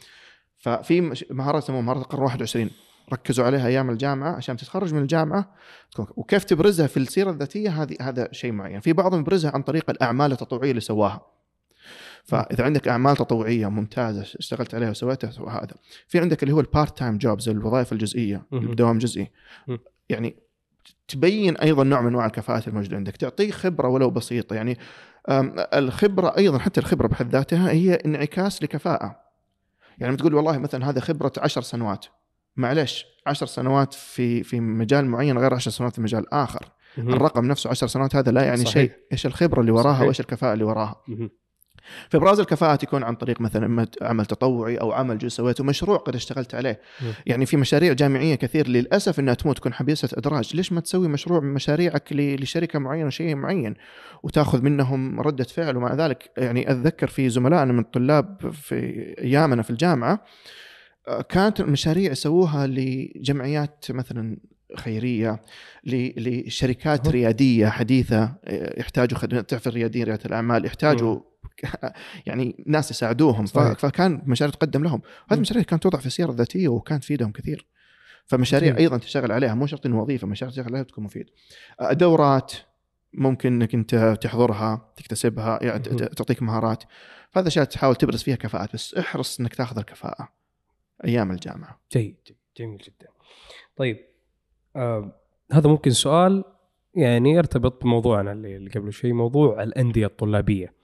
[0.58, 2.70] ففي مهارات يسموها مهارات القرن 21
[3.12, 5.54] ركزوا عليها أيام الجامعة عشان تتخرج من الجامعة.
[5.92, 9.90] تكون- وكيف تبرزها في السيرة الذاتية؟ هذه هذا شيء معين، في بعضهم يبرزها عن طريق
[9.90, 11.20] الأعمال التطوعية اللي سواها.
[12.24, 15.74] فإذا عندك أعمال تطوعية ممتازة اشتغلت عليها وسويتها هذا.
[16.08, 18.42] في عندك اللي هو ال part-time jobs الوظائف الجزئية.
[18.52, 19.30] بدوام جزئي.
[20.08, 20.36] يعني
[21.08, 23.16] تبين أيضا نوع من أنواع الكفاءات الموجودة عندك.
[23.16, 24.54] تعطيه خبرة ولو بسيطة.
[24.56, 24.78] يعني
[25.74, 29.20] الخبرة أيضا حتى الخبرة بحد ذاتها هي انعكاس لكفاءة.
[29.98, 32.06] يعني تقول والله مثلا هذا خبرة عشر سنوات.
[32.60, 36.68] معلش عشر سنوات في في مجال معين غير عشر سنوات في مجال آخر
[36.98, 37.14] مهم.
[37.14, 38.72] الرقم نفسه عشر سنوات هذا لا يعني صحيح.
[38.72, 40.06] شيء إيش الخبرة اللي وراها صحيح.
[40.06, 41.30] وإيش الكفاءة اللي وراها مهم.
[42.08, 46.54] فابراز الكفاءات يكون عن طريق مثلا عمل تطوعي أو عمل جو سويته مشروع قد اشتغلت
[46.54, 47.12] عليه مم.
[47.26, 51.40] يعني في مشاريع جامعية كثير للأسف إنها تموت تكون حبيسة إدراج ليش ما تسوي مشروع
[51.40, 53.74] من مشاريعك لشركة معينة شيء معين
[54.22, 58.76] وتأخذ منهم ردة فعل ومع ذلك يعني أتذكر في زملائنا من الطلاب في
[59.18, 60.24] أيامنا في الجامعة
[61.28, 64.36] كانت المشاريع يسووها لجمعيات مثلا
[64.76, 65.42] خيرية
[65.84, 67.08] لشركات.
[67.08, 68.34] ريادية حديثة
[68.76, 71.20] يحتاجوا خدمات تعرف الرياديين ريادة الأعمال يحتاجوا
[72.26, 73.78] يعني ناس يساعدوهم صحيح.
[73.78, 75.36] فكان مشاريع تقدم لهم هذه مم.
[75.36, 77.66] المشاريع كانت توضع في السيره الذاتية وكانت تفيدهم كثير
[78.26, 78.80] فمشاريع جميل.
[78.80, 81.26] أيضا تشتغل عليها مو شرط إنه وظيفة مشاريع تشتغل عليها تكون مفيد
[81.80, 82.52] آه، دورات
[83.12, 85.78] ممكن إنك أنت تحضرها تكتسبها يعني.
[85.82, 86.84] تعطيك مهارات
[87.30, 90.39] فهذا أشياء تحاول تبرز فيها كفاءات بس احرص إنك تاخذ الكفاءة
[91.04, 91.80] أيام الجامعة.
[91.92, 92.16] جيد.
[92.56, 93.08] جميل جدا.
[93.76, 93.98] طيب
[94.76, 95.20] آه
[95.52, 96.44] هذا ممكن سؤال
[96.94, 100.74] يعني يرتبط بموضوعنا اللي قبل شوي موضوع الأندية الطلابية.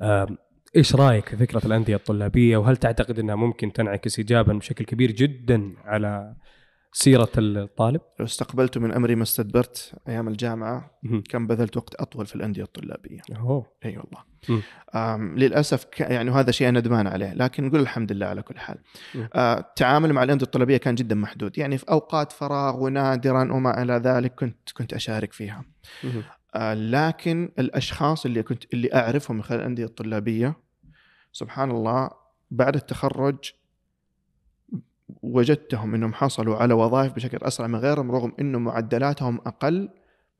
[0.00, 0.38] آم،
[0.76, 5.74] إيش رأيك في فكرة الأندية الطلابية؟ وهل تعتقد إنها ممكن تنعكس ايجابا بشكل كبير جدا
[5.84, 6.36] على
[6.92, 11.22] سيرة الطالب؟ لو استقبلت من أمري ما استدبرت أيام الجامعة مهم.
[11.30, 14.20] كم بذلت وقت أطول في الأندية الطلابية أوه أي والله
[15.36, 16.00] للأسف ك...
[16.00, 18.78] يعني وهذا شيء أنا ندمان عليه لكن نقول الحمد لله على كل حال.
[19.34, 23.92] آه التعامل مع الأندية الطلابية كان جدا محدود يعني في أوقات فراغ ونادرا وما إلى
[23.92, 25.64] ذلك كنت كنت أشارك فيها.
[26.54, 30.56] آه لكن الأشخاص اللي كنت اللي أعرفهم من خلال الأندية الطلابية
[31.32, 32.10] سبحان الله
[32.50, 33.52] بعد التخرج
[35.22, 39.88] وجدتهم إنهم حصلوا على وظائف بشكل أسرع من غيرهم رغم إنه معدلاتهم أقل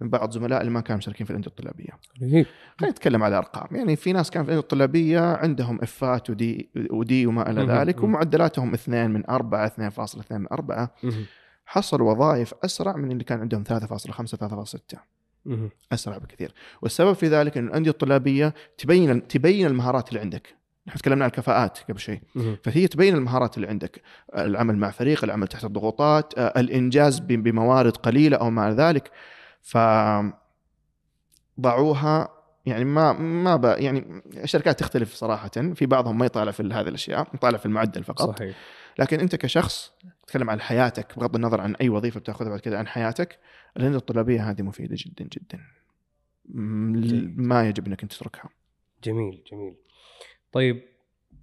[0.01, 1.89] من بعض زملاء اللي ما كانوا مشاركين في الانديه الطلابية.
[2.79, 7.27] خلينا نتكلم على ارقام، يعني في ناس كانوا في الانديه الطلابية عندهم إفات ودي ودي
[7.27, 7.61] وما إلى.
[7.73, 8.03] ذلك.
[8.03, 11.25] ومعدلاتهم 2 من 4 2.2 من 4 مهم.
[11.67, 14.99] حصلوا وظائف أسرع من اللي كان عندهم 3.5 3.6
[15.45, 15.71] مهم.
[15.93, 21.25] أسرع بكثير والسبب في ذلك إن الأندية الطلابية تبين تبين المهارات اللي عندك نحن تكلمنا
[21.25, 22.57] عن الكفاءات قبل مهم.
[22.65, 24.03] فهي تبين المهارات اللي عندك.
[24.37, 29.11] العمل مع فريق العمل تحت الضغوطات آه، الإنجاز بموارد قليلة أو ما ذلك.
[29.61, 29.79] ف
[31.61, 32.29] ضعوها
[32.67, 33.65] يعني ما ما ب...
[33.65, 35.49] يعني الشركات تختلف صراحة.
[35.49, 38.39] في بعضهم ما يطالع في هذه الأشياء يطالع في المعدل فقط.
[38.39, 38.57] صحيح.
[38.99, 39.93] لكن أنت كشخص
[40.23, 43.39] تتكلم عن حياتك بغض النظر عن أي وظيفة بتأخذها بعد كذا عن حياتك
[43.77, 45.61] الانديه الطلابية هذه مفيدة جدا جدا.
[47.37, 48.49] ما يجب إنك تتركها.
[49.05, 49.75] جميل جميل.
[50.53, 50.83] طيب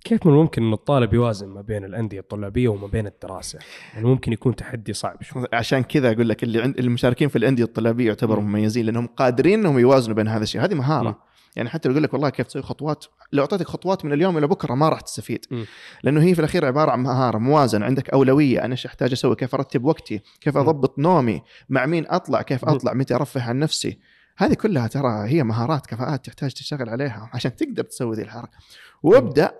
[0.04, 3.60] كيف من الممكن إن الطالب يوازن ما بين الأندية الطلابية وما بين الدراسة؟
[3.94, 7.64] يعني ممكن يكون تحدي صعب شوي عشان كذا أقول لك اللي عند المشاركين في الأندية
[7.64, 8.50] الطلابية يعتبروا مم.
[8.50, 11.16] مميزين لأنهم قادرين إنهم يوازنوا بين هذا الشيء هذه مهارة مم.
[11.56, 14.48] يعني حتى لو يقول لك والله كيف تسوي خطوات لو أعطيتك خطوات من اليوم إلى
[14.48, 15.66] بكرة ما راح تستفيد مم.
[16.04, 19.56] لأنه هي في الأخير عبارة عن مهارة موازنة عندك أولوية أنا إيش أحتاج أسوي كيف
[19.56, 20.58] أرتب وقتي كيف.
[20.58, 22.66] أضبط نومي مع مين أطلع كيف.
[22.66, 24.00] أطلع متى أرفه عن نفسي
[24.40, 28.58] هذه كلها ترى هي مهارات كفاءات تحتاج تشتغل عليها عشان تقدر تسوي ذي الحركة.
[29.04, 29.52] وابدأ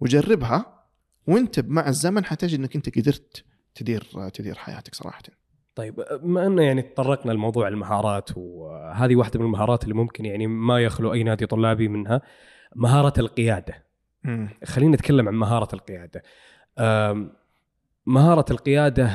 [0.00, 0.84] وجربها
[1.26, 5.22] وانت مع الزمن حتجد إنك أنت قدرت تدير تدير حياتك صراحة.
[5.74, 10.80] طيب بما انه يعني تطرقنا لموضوع المهارات وهذه واحدة من المهارات اللي ممكن يعني ما
[10.80, 12.20] يخلو أي نادي طلابي منها
[12.76, 13.84] مهارة القيادة.
[14.64, 16.22] خلينا نتكلم عن مهارة القيادة.
[18.06, 19.06] مهارة القيادة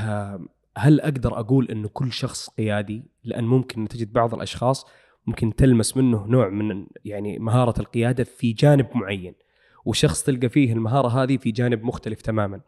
[0.78, 4.86] هل أقدر أقول انه كل شخص قيادي؟ لأن ممكن تجد بعض الأشخاص
[5.28, 9.36] ممكن تلمس منه نوع من يعني مهارة القيادة في جانب معين
[9.86, 12.62] وشخص تلقى فيه المهارة هذه في جانب مختلف تماما.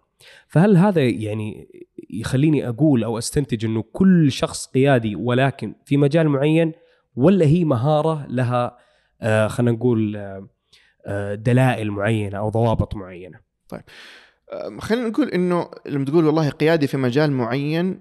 [0.48, 1.68] فهل هذا يعني
[2.10, 6.72] يخليني أقول أو أستنتج إنه كل شخص قيادي ولكن في مجال معين
[7.16, 8.78] ولا هي مهارة لها
[9.22, 10.48] آه خلينا نقول آه
[11.06, 13.40] آه دلائل معينة أو ضوابط معينة؟
[13.74, 13.80] أم،
[14.80, 18.00] خلينا نقول إنه لما تقول والله قيادي في مجال معين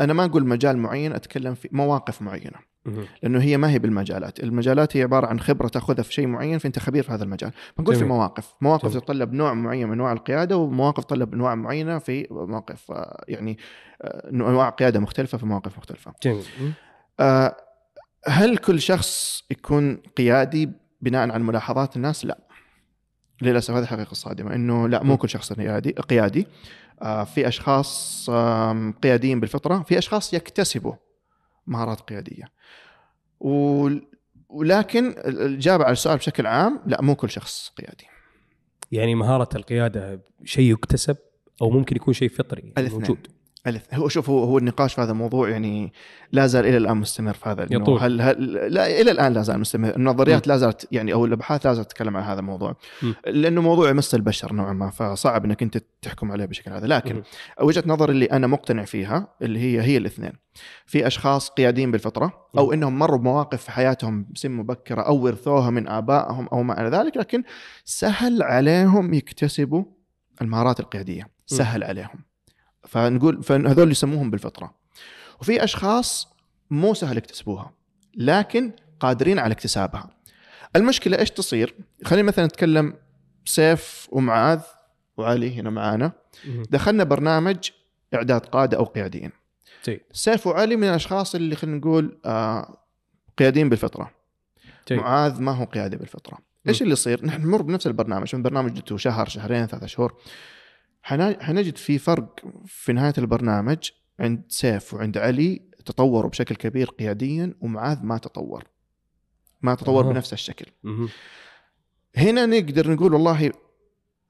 [0.00, 2.74] أنا ما أقول مجال معين أتكلم في مواقف معينة.
[3.22, 6.78] لأنه هي ما هي بالمجالات المجالات هي عبارة عن خبرة تأخذها في شيء معين فأنت
[6.78, 8.04] خبير في هذا المجال بنقول في.
[8.04, 9.00] مواقف مواقف جميل.
[9.00, 13.58] تتطلب نوع معين من أنواع القيادة ومواقف تتطلب انواع معينه في مواقف آه، يعني
[14.02, 16.44] آه، أنواع قيادة مختلفة في مواقف مختلفة جميل
[17.20, 17.56] آه،
[18.26, 22.38] هل كل شخص يكون قيادي بناء على ملاحظات الناس؟ لا.
[23.42, 26.46] للأسف هذه الحقيقة الصادمه إنه لا مو كل شخص قيادي قيادي
[27.02, 28.30] آه، في أشخاص
[29.02, 30.94] قياديين بالفطرة، في أشخاص يكتسبوا
[31.66, 32.44] مهارات قيادية.
[34.48, 38.04] ولكن الاجابه على السؤال بشكل عام لا مو كل شخص قيادي.
[38.92, 41.16] يعني مهارة القيادة شيء يكتسب
[41.62, 43.00] أو ممكن يكون شيء فطري الاثنين.
[43.00, 43.26] موجود
[43.68, 45.92] الاث- هو شوف هو هو النقاش في هذا الموضوع يعني
[46.32, 48.00] لا زال إلى الآن مستمر في هذا يطول.
[48.00, 49.96] هل, هل لا إلى الآن لا زال مستمر.
[49.96, 52.76] النظريات لا زالت يعني أو الأبحاث لا زالت تتكلم عن هذا الموضوع.
[53.02, 53.12] م.
[53.26, 56.86] لأنه موضوع يمس البشر نوعا ما فصعب إنك أنت تحكم عليه بشكل هذا.
[56.86, 57.22] لكن م.
[57.60, 60.32] وجهة نظري اللي أنا مقتنع فيها اللي هي هي الاثنين.
[60.86, 62.72] في أشخاص قياديين بالفطرة أو.
[62.72, 67.16] إنهم مروا بمواقف في حياتهم سن مبكرة أو ورثوها من آبائهم أو ما إلى ذلك
[67.16, 67.42] لكن
[67.84, 69.84] سهل عليهم يكتسبوا
[70.42, 71.28] المهارات القيادية.
[71.46, 72.24] سهل عليهم.
[72.86, 74.74] فنقول فهذول يسموهم بالفطرة.
[75.40, 76.28] وفي أشخاص
[76.70, 77.72] مو سهل يكتسبوها
[78.16, 80.10] لكن قادرين على اكتسابها.
[80.76, 82.94] المشكلة إيش تصير؟ خلينا مثلا نتكلم
[83.44, 84.60] سيف ومعاذ
[85.16, 86.12] وعلي هنا معانا.
[86.70, 87.70] دخلنا برنامج
[88.14, 89.30] إعداد قادة أو قياديين.
[89.84, 90.00] جيد.
[90.12, 92.76] سيف وعلي من الأشخاص اللي خلينا نقول آه
[93.38, 94.10] قياديين بالفطرة.
[94.88, 94.98] جيد.
[94.98, 96.38] معاذ ما هو قيادي بالفطرة.
[96.68, 100.16] إيش اللي يصير؟ نحن نمر بنفس البرنامج من برنامج شهر شهرين ثلاثة شهور.
[101.40, 103.90] حنجد في فرق في نهاية البرنامج
[104.20, 108.64] عند سيف وعند علي تطوروا بشكل كبير قياديا ومعاذ ما تطور
[109.62, 110.12] ما تطور أها.
[110.12, 111.08] بنفس الشكل مهم.
[112.16, 113.52] هنا نقدر نقول والله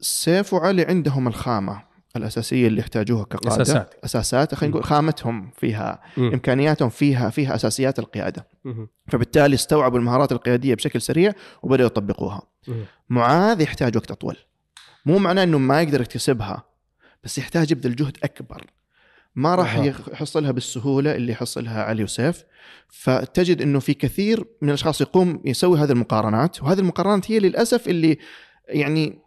[0.00, 1.82] سيف وعلي عندهم الخامة
[2.16, 3.94] الأساسية اللي يحتاجوها كقادة أساسات.
[4.04, 6.32] أساسات خلينا نقول خامتهم فيها مم.
[6.32, 8.88] إمكانياتهم فيها فيها أساسيات القيادة مم.
[9.08, 11.32] فبالتالي استوعبوا المهارات القيادية بشكل سريع
[11.62, 12.42] وبدأوا يطبقوها.
[13.08, 14.37] معاذ يحتاج وقت اطول
[15.06, 16.64] مو معناه إنه ما يقدر يكتسبها
[17.24, 18.66] بس يحتاج يبذل جهد أكبر
[19.36, 19.76] ما راح.
[20.12, 22.44] يحصلها بالسهولة اللي يحصلها علي وسيف
[22.88, 28.18] فتجد إنه في كثير من الأشخاص يقوم يسوي هذه المقارنات وهذه المقارنات هي للأسف اللي
[28.68, 29.18] يعني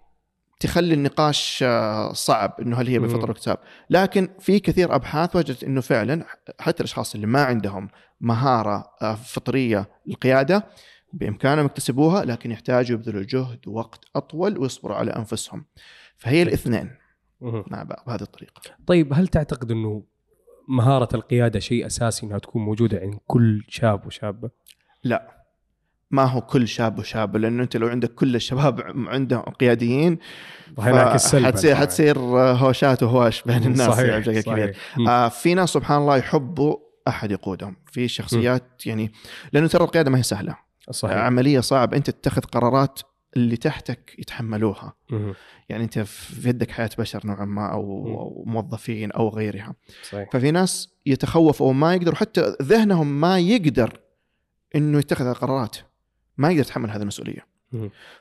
[0.59, 2.99] تخلي النقاش آه، صعب إنه هل هي.
[2.99, 3.57] بالفطره والاكتساب
[3.89, 6.25] لكن في كثير أبحاث وجدت إنه فعلا
[6.59, 7.89] حتى الأشخاص اللي ما عندهم
[8.21, 10.65] مهارة آه، فطرية للقيادة
[11.13, 15.65] بإمكانهم يكتسبوها لكن يحتاجوا يبذلوا جهد ووقت أطول ويصبروا على أنفسهم.
[16.17, 16.91] فهي الاثنين.
[17.41, 17.63] مم.
[17.67, 18.61] مع بعض بهذه الطريقة.
[18.87, 20.03] طيب هل تعتقد إنه
[20.67, 24.49] مهارة القيادة شيء أساسي إنها تكون موجودة عند كل شاب وشابة؟
[25.03, 25.37] لا.
[26.11, 30.19] ما هو كل شاب وشاب لأنه أنت لو عندك كل الشباب عندهم قياديين
[30.79, 31.75] حتصير.
[31.75, 34.77] حتصير هوشات وهواش بين الناس صحيح يعني بشكل كبير.
[35.07, 37.75] آه في ناس سبحان الله يحبوا أحد يقودهم.
[37.85, 39.11] في شخصيات يعني
[39.53, 40.66] لأنه ترى القيادة ما هي سهلة.
[40.91, 41.17] صحيح.
[41.17, 41.93] عملية صعب.
[41.93, 42.99] أنت تتخذ قرارات
[43.35, 44.93] اللي تحتك يتحملوها.
[45.09, 45.33] مم.
[45.69, 48.07] يعني أنت في يدك حياة بشر نوعا ما أو.
[48.07, 49.75] أو موظفين أو غيرها.
[50.03, 50.29] صحيح.
[50.31, 53.99] ففي ناس يتخوفوا أو ما يقدروا حتى ذهنهم ما يقدر
[54.75, 55.77] إنه يتخذ القرارات.
[56.37, 57.57] ما يقدر يتحمل هذه المسؤولية.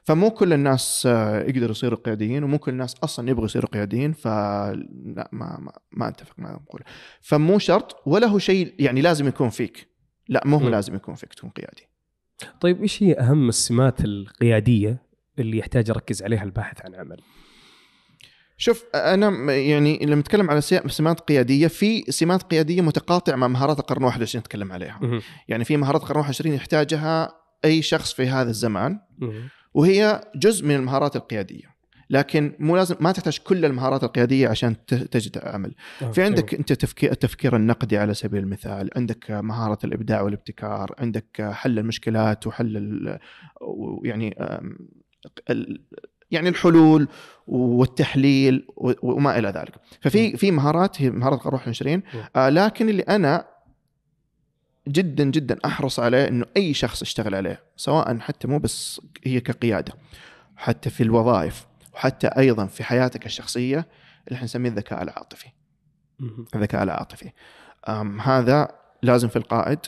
[0.03, 4.13] فمو كل الناس آه، يقدروا يصيروا قياديين ومو كل الناس أصلا يبغوا يصيروا قياديين.
[4.13, 6.85] فلا ما ما, ما أتفق مع المقوله
[7.21, 9.89] فمو شرط ولا هو شيء يعني لازم يكون فيك.
[10.29, 10.69] لا مو هو.
[10.69, 11.89] لازم يكون فيك تكون قيادي.
[12.61, 15.03] طيب إيش هي أهم السمات القيادية
[15.39, 17.21] اللي يحتاج يركز عليها الباحث عن عمل؟
[18.59, 24.05] شوف أنا يعني لما نتكلم على سمات قيادية في سمات قيادية متقاطعه مع مهارات القرن
[24.05, 25.01] 21 نتكلم عليها.
[25.49, 27.33] يعني في مهارات القرن 21 يحتاجها
[27.65, 29.01] أي شخص في هذا الزمان.
[29.75, 31.76] وهي جزء من المهارات القيادية
[32.11, 35.75] لكن مو لازم ما تحتاج كل المهارات القيادية عشان تجد عمل.
[36.13, 41.79] في عندك أنت تفكير التفكير النقدي على سبيل المثال عندك مهارة الإبداع والابتكار عندك حل
[41.79, 43.19] المشكلات وحل
[44.03, 44.37] يعني
[46.31, 47.09] يعني الحلول
[47.47, 48.67] والتحليل
[49.03, 49.75] وما إلى ذلك.
[50.01, 52.03] ففي في مهارات هي مهارات القرن 21
[52.37, 53.45] آه لكن اللي أنا
[54.89, 59.93] جدا جدا أحرص عليه إنه أي شخص يشتغل عليه سواء حتى مو بس هي كقيادة
[60.57, 61.67] حتى في الوظائف
[61.97, 63.89] وحتى أيضا في حياتك الشخصية
[64.27, 65.49] اللي إحنا نسميه الذكاء العاطفي.
[66.55, 67.31] الذكاء العاطفي.
[68.21, 68.69] هذا
[69.03, 69.79] لازم في القائد.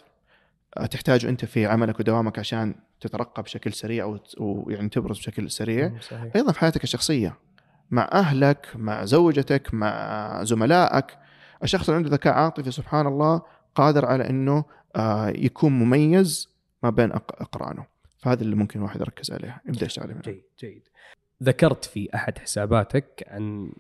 [0.77, 5.99] أه، تحتاجه أنت في عملك ودوامك عشان تترقى بشكل سريع ويعني تبرز بشكل سريع.
[6.01, 6.37] صحيح.
[6.37, 7.38] أيضا في حياتك الشخصية.
[7.90, 11.18] مع أهلك مع زوجتك مع زملائك.
[11.62, 13.42] الشخص اللي عنده ذكاء عاطفي سبحان الله
[13.75, 14.64] قادر على إنه
[14.97, 16.49] آه، يكون مميز
[16.83, 17.87] ما بين أقرانه.
[18.18, 19.62] فهذا اللي ممكن الواحد يركز عليه.
[19.68, 20.88] يبدا يشتغل جيد جيد.
[21.42, 23.72] ذكرت في أحد حساباتك عن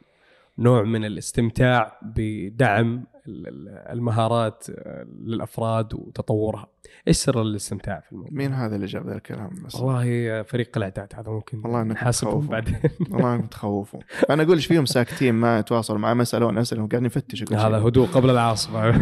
[0.58, 6.66] نوع من الاستمتاع بدعم ال- ال- المهارات آه، للأفراد وتطورها.
[7.08, 11.12] إيش سر الاستمتاع في الموضوع؟ مين هذا اللي جاب ذا الكلام؟ بس والله فريق الاعداد
[11.14, 12.50] هذا ممكن والله إنك نحاسبهم تخوفهم.
[12.50, 12.76] بعدين.
[13.10, 17.06] والله انكم تخوفوا أنا أقول إيش فيهم ساكتين ما يتواصلوا معي ما يسألون أسئلة وقاعدين
[17.06, 17.78] يفتشوا كل هذا.
[17.78, 18.92] هدوء قبل العاصفة.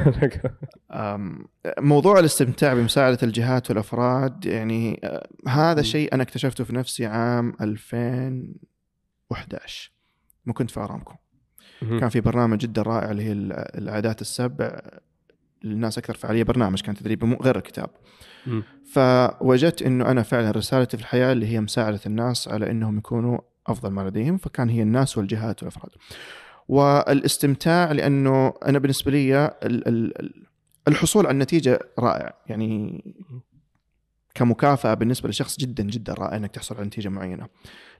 [1.79, 9.93] موضوع الاستمتاع بمساعدة الجهات والأفراد يعني أه، هذا شيء أنا اكتشفته في نفسي عام 2011
[10.47, 11.15] ما كنت في أرامكو.
[11.81, 14.81] كان في برنامج جدا رائع اللي هي ال- العادات السبع.
[15.65, 17.91] للناس أكثر فعالية برنامج كان تدريبي مو غير الكتاب.
[18.93, 23.91] فوجدت إنه أنا فعلا رسالتي في الحياة اللي هي مساعدة الناس على إنهم يكونوا أفضل
[23.91, 25.91] ما لديهم فكان هي الناس والجهات والأفراد.
[26.69, 30.47] والاستمتاع لأنه أنا بالنسبة لي ال- ال- ال-
[30.89, 32.35] الحصول على النتيجة رائع.
[32.47, 33.05] يعني
[34.35, 37.47] كمكافأة بالنسبة لشخص جدا جدا رائع إنك تحصل على نتيجة معينة.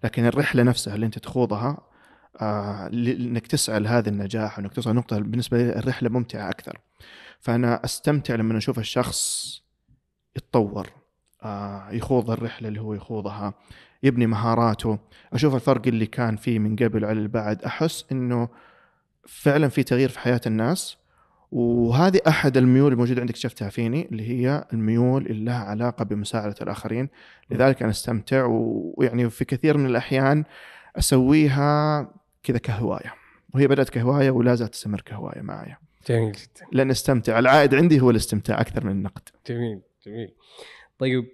[0.05, 1.79] لكن الرحلة نفسها اللي أنت تخوضها
[2.41, 6.79] آه انك تسعى لهذا النجاح وإنك توصل نقطه بالنسبة لي الرحلة ممتعة أكثر.
[7.41, 9.53] فأنا أستمتع لما أشوف الشخص
[10.37, 10.89] يتطور
[11.43, 13.55] آه يخوض الرحلة اللي هو يخوضها
[14.03, 14.99] يبني مهاراته.
[15.33, 18.49] أشوف الفرق اللي كان فيه من قبل على البعد أحس إنه
[19.29, 20.97] فعلا في تغيير في حياة الناس.
[21.53, 27.09] وهذه أحد الميول الموجودة عندك شفتها فيني اللي هي الميول اللي لها علاقة بمساعدة الآخرين.
[27.51, 30.45] لذلك أنا أستمتع ويعني في كثير من الأحيان
[30.99, 32.09] أسويها
[32.47, 33.15] كذا كهواية.
[33.55, 35.77] وهي بدأت كهواية ولا زالت تستمر كهواية معي
[36.09, 36.67] جميل جدا.
[36.73, 37.39] لأن أستمتع.
[37.39, 39.29] العائد عندي هو الاستمتاع أكثر من النقد.
[39.47, 40.35] جميل جميل.
[40.99, 41.29] طيب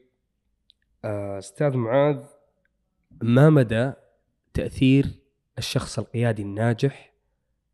[1.04, 2.24] آه، أستاذ معاذ
[3.22, 3.92] ما مدى
[4.54, 5.06] تأثير
[5.58, 7.12] الشخص القيادي الناجح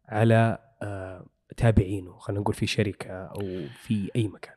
[0.09, 4.55] على آه، تابعينه؟ خلينا نقول في شركة أو في أي مكان.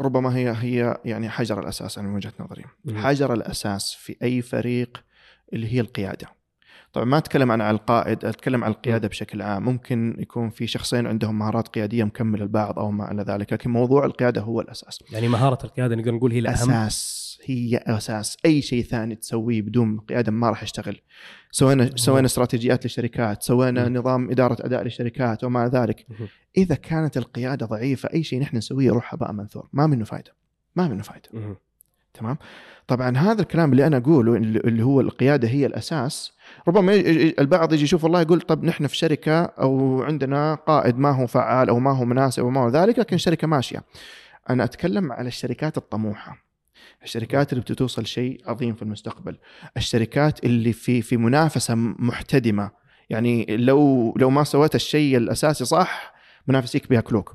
[0.00, 2.64] ربما هي هي يعني حجر الأساس أنا من وجهة نظري.
[2.94, 5.04] حجر الأساس في أي فريق
[5.52, 6.35] اللي هي القيادة.
[6.96, 9.64] طبعا ما أتكلم عن على القائد أتكلم عن القيادة بشكل عام.
[9.64, 14.04] ممكن يكون في شخصين عندهم مهارات قيادية مكمله لبعض أو ما إلى ذلك لكن موضوع
[14.04, 15.04] القيادة هو الأساس.
[15.12, 18.36] يعني مهارة القيادة نقدر نقول هي الأهم؟ أساس هي أساس.
[18.44, 21.00] أي شيء ثاني تسويه بدون قيادة ما راح يشتغل.
[21.50, 23.88] سوينا سوينا استراتيجيات للشركات سوينا.
[23.88, 26.06] نظام إدارة أداء للشركات وما ذلك.
[26.56, 29.68] إذا كانت القيادة ضعيفة أي شيء نحن نسويه يروح هباء منثور.
[29.72, 30.32] ما منه فائده
[30.76, 31.56] ما منه فائده.
[32.14, 32.36] تمام؟
[32.86, 36.35] طبعا هذا الكلام اللي أنا أقوله اللي هو القيادة هي الأساس.
[36.68, 36.94] ربما
[37.38, 41.68] البعض يجي يشوف والله يقول طب نحن في شركة أو عندنا قائد ما هو فعال
[41.68, 43.82] أو ما هو مناسب وما هو ذلك لكن الشركة ماشية
[44.50, 46.46] أنا أتكلم على الشركات الطموحة
[47.02, 49.38] الشركات اللي بتوصل شيء عظيم في المستقبل
[49.76, 52.70] الشركات اللي في في منافسة محتدمة
[53.10, 56.14] يعني لو لو ما سويت الشيء الأساسي صح
[56.46, 57.34] منافسيك بياكلوك.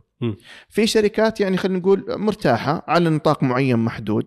[0.69, 4.25] في شركات يعني خلينا نقول مرتاحة على نطاق معين محدود.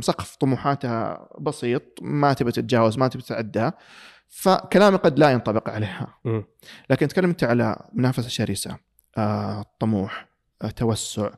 [0.00, 3.72] سقف طموحاتها بسيط ما تبي تتجاوز ما تبي تتعداه
[4.28, 6.14] فكلامي قد لا ينطبق عليها.
[6.24, 6.44] مم.
[6.90, 8.76] لكن تكلم أنت على منافسة شرسة.
[9.18, 10.28] آه، طموح
[10.62, 11.30] آه، توسع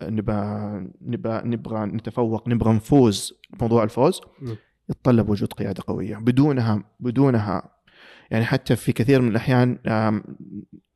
[0.00, 4.20] آه، نبغى نبغى نبغى نتفوق نبغى نفوز بموضوع الفوز.
[4.90, 6.16] يتطلب وجود قيادة قوية.
[6.16, 7.79] بدونها بدونها
[8.30, 9.78] يعني حتى في كثير من الأحيان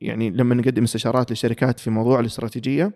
[0.01, 2.91] يعني لما نقدم استشارات للشركات في موضوع الاستراتيجية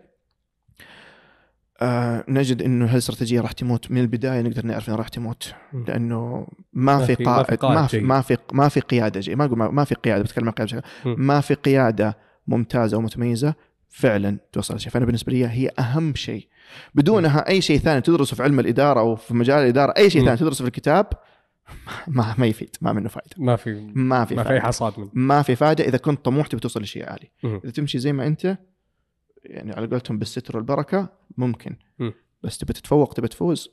[1.81, 3.91] آه نجد إنه هالاستراتيجيه راح تموت.
[3.91, 5.53] من البداية نقدر نعرف إنها راح تموت.
[5.87, 9.83] لأنه ما, في قائد ما في ما في ما في قيادة جيد ما أقول ما-
[9.83, 10.83] في قيادة بتكلم عن قيادة.
[11.05, 13.53] ما في قيادة ممتازة ومتميزه
[13.89, 14.91] فعلا توصل لشيء.
[14.91, 16.47] فأنا بالنسبة لي هي أهم شيء.
[16.95, 20.25] بدونها أي شيء ثاني تدرسه في علم الإدارة أو في مجال الإدارة أي شيء.
[20.25, 21.05] ثاني تدرسه في الكتاب
[22.07, 25.09] ما ما يفيد ما منه فائده ما في ما في ما في حصاد منه.
[25.13, 27.31] ما في فائده إذا كنت طموح تبي توصل لشيء عالي.
[27.43, 27.61] مم.
[27.63, 28.57] إذا تمشي زي ما أنت
[29.43, 31.75] يعني على قولتهم بالستر والبركة ممكن.
[31.99, 32.13] مم.
[32.43, 33.69] بس تبي تتفوق تبي تفوز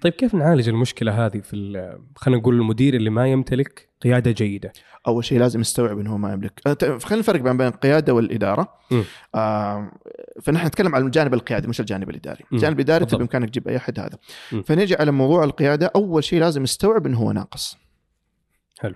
[0.00, 1.56] طيب كيف نعالج المشكلة هذه في
[2.16, 4.72] خلينا نقول المدير اللي ما يمتلك قيادة جيدة
[5.06, 8.78] أول شيء لازم يستوعب إنه هو ما يملك أه، خلينا نفرق بين بين القيادة والإدارة.
[9.34, 9.92] آه
[10.42, 12.56] فنحن نتكلم على الجانب القيادي مش الجانب الإداري مم.
[12.58, 13.18] الجانب الإداري بالضبط.
[13.18, 14.18] بامكانك تجيب أي أحد هذا
[14.52, 14.62] مم.
[14.62, 17.76] فنيجي على موضوع القيادة أول شيء لازم يستوعب إنه هو ناقص
[18.80, 18.94] حلو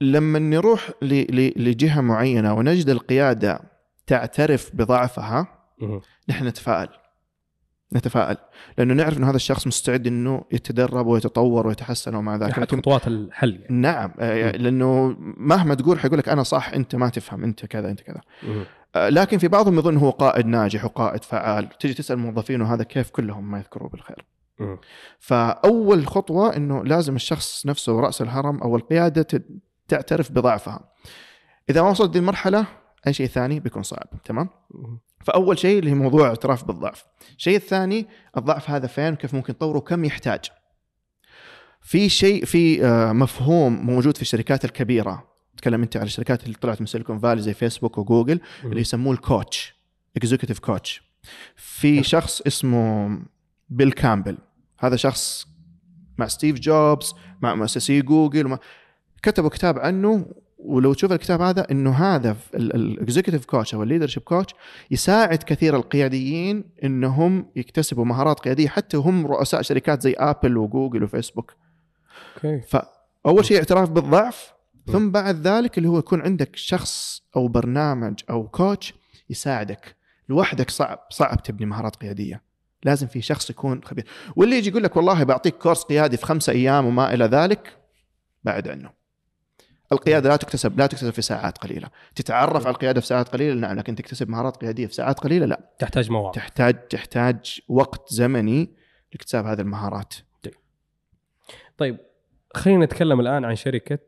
[0.00, 3.60] لما نروح لجهة معينة ونجد القيادة
[4.06, 5.46] تعترف بضعفها.
[6.28, 6.88] نحن نتفائل
[7.92, 8.36] نتفائل
[8.78, 13.52] لأنه نعرف إنه هذا الشخص مستعد إنه يتدرب ويتطور ويتحسن ومع ذلك لكن خطوات الحل
[13.52, 14.50] يعني نعم آه،.
[14.50, 18.20] لأنه مهما تقول حيقول لك أنا صح أنت ما تفهم أنت كذا أنت كذا.
[18.96, 23.10] آه، لكن في بعضهم يظن هو قائد ناجح وقائد فعال تجي تسأل موظفينه هذا كيف
[23.10, 24.24] كلهم ما يذكروا بالخير.
[25.18, 29.26] فأول خطوة إنه لازم الشخص نفسه رأس الهرم أو القيادة
[29.88, 30.92] تعترف بضعفها
[31.70, 32.66] إذا ما وصلت دي المرحله
[33.06, 34.48] أي شيء ثاني بيكون صعب تمام.
[35.28, 37.04] فأول شيء اللي هي موضوع اعتراف بالضعف.
[37.36, 40.40] الشيء الثاني الضعف هذا فين؟ وكيف ممكن تطوره وكم يحتاج.
[41.80, 45.28] في شيء في آه، مفهوم موجود في الشركات الكبيرة.
[45.56, 49.22] تكلم أنت على الشركات اللي طلعت من Silicon Valley زي فيسبوك وجوجل اللي يسموه ال
[49.22, 49.74] coach
[50.16, 51.02] executive coach.
[51.56, 53.18] في شخص اسمه
[53.68, 54.38] بيل كامبل.
[54.78, 55.46] هذا شخص
[56.18, 58.58] مع ستيف جوبز مع مؤسسي جوجل ومع
[59.22, 60.26] كتبوا كتاب عنه
[60.58, 64.54] ولو تشوف الكتاب هذا إنه هذا ال executive coach أو ال leadership coach
[64.90, 71.54] يساعد كثير القياديين إنهم يكتسبوا مهارات قيادية حتى هم رؤساء شركات زي ابل وجوجل وفيسبوك
[72.36, 72.60] Okay.
[72.60, 74.52] فاول شيء اعتراف بالضعف
[74.86, 78.94] ثم بعد ذلك اللي هو يكون عندك شخص أو برنامج أو coach
[79.30, 79.96] يساعدك.
[80.28, 82.42] لوحدك صعب صعب تبني مهارات قيادية.
[82.84, 84.06] لازم في شخص يكون خبير.
[84.36, 87.78] واللي يجي يقول لك والله بعطيك course قيادي في خمسة أيام وما إلى ذلك
[88.44, 88.97] بعد عنه.
[89.92, 91.88] القيادة لا تكتسب لا تكتسب في ساعات قليلة.
[92.14, 95.70] تتعرف على القيادة في ساعات قليلة نعم لكن تكتسب مهارات قيادية في ساعات قليلة لا.
[95.78, 98.76] تحتاج مواقف تحتاج تحتاج وقت زمني
[99.12, 100.14] لاكتساب هذه المهارات.
[101.78, 101.98] طيب.
[102.54, 103.98] خلينا نتكلم الآن عن شركة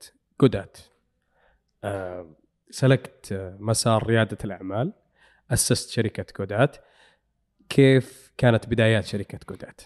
[0.41, 0.79] جودات.
[1.85, 2.37] آه
[2.71, 4.93] سلكت آه، مسار ريادة الأعمال
[5.51, 6.77] أسست شركة جودات.
[7.69, 9.81] كيف كانت بدايات شركة جودات؟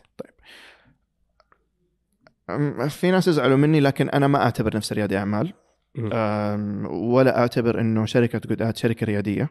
[2.50, 5.52] أم، في ناس يزعلوا مني لكن أنا ما أعتبر نفسي ريادي أعمال.
[6.90, 9.50] ولا أعتبر إنه شركة جودات شركة ريادية.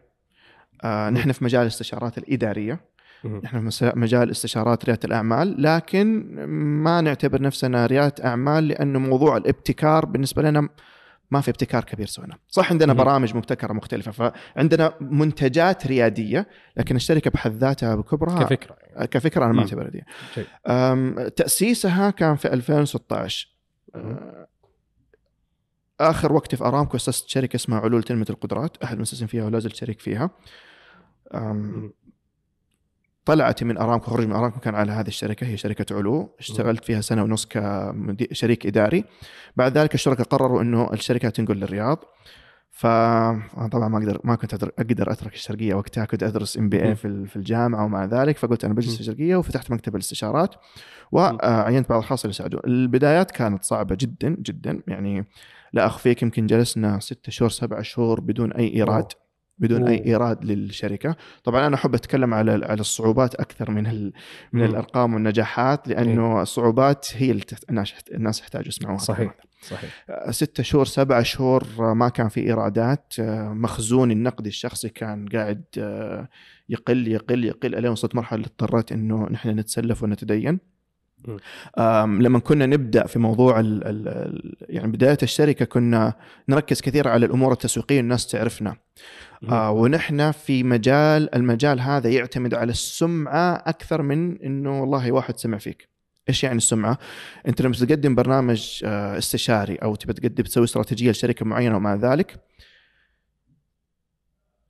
[0.84, 2.80] أه، نحن في مجال الاستشارات الإدارية.
[3.26, 6.36] نحن في مجال استشارات ريادة الأعمال لكن
[6.84, 10.70] ما نعتبر نفسنا ريادة أعمال لأنه موضوع الابتكار بالنسبة لنا
[11.32, 12.38] ما في ابتكار كبير سوينا.
[12.48, 12.94] صح عندنا.
[12.94, 16.48] برامج مبتكرة مختلفة فعندنا منتجات ريادية
[16.78, 19.08] لكن الشركة بحد ذاتها بكبرها كفكرة يعني.
[19.08, 19.54] كفكرة أنا.
[19.54, 20.04] ما أعتبرها دي
[21.30, 23.48] تأسيسها كان في 2016
[23.96, 24.48] أه،
[26.10, 28.78] آخر وقتي في أرامكو أسست شركه اسمها علول تنمية القدرات.
[28.84, 30.30] أحد المؤسسين فيها ولا زلت شريك فيها.
[33.26, 36.36] طلعت من أرامكو خرج من أرامكو كان على هذه الشركة هي شركة علو.
[36.40, 39.06] اشتغلت فيها سنة ونص كشريك إداري.
[39.56, 42.04] بعد ذلك الشركاء قرروا إنه الشركة تنقل للرياض.
[42.72, 46.06] فطبعا ما أقدر ما كنت أقدر أترك الشرقية وقتها.
[46.06, 48.38] كنت أدرس إم بي اي في الجامعة ومع ذلك.
[48.38, 50.56] فقلت أنا بجلس في الشرقية وفتحت مكتب الاستشارات.
[51.12, 54.82] وعينت بعض الأشخاص اللي يساعدون البدايات كانت صعبة جدا جدا.
[54.88, 55.26] يعني
[55.74, 59.06] لا أخفيك يمكن جلسنا ستة شهور سبعة شهور بدون أي إيراد
[59.58, 59.90] بدون أوه.
[59.90, 61.16] اي إيراد للشركة.
[61.44, 64.14] طبعا أنا أحب أتكلم على على الصعوبات أكثر من ال...
[64.54, 64.64] من م.
[64.64, 70.06] الأرقام والنجاحات لأنه الصعوبات هي اللي الناس الناس يحتاجوا يسمعوها صحيح صحيح.
[70.30, 73.14] ستة شهور سبعة شهور ما كان في إيرادات.
[73.20, 75.64] مخزون النقدي الشخصي كان قاعد
[76.70, 80.73] يقل يقل يقل إلين وصلت مرحلة اضطريت إنه نحن نتسلف ونتدين.
[82.20, 86.14] لما كنا نبدأ في موضوع ال ال يعني بداية الشركة كنا
[86.50, 88.76] نركز كثير على الأمور التسويقية الناس تعرفنا
[89.50, 95.58] آه ونحن في مجال المجال هذا يعتمد على السمعة أكثر من إنه والله واحد سمع
[95.58, 95.90] فيك
[96.30, 96.98] إيش يعني السمعة؟
[97.48, 102.40] أنت لما تقدم برنامج آه استشاري أو تبي تقدم تسوي استراتيجية لشركة معينة ومع ذلك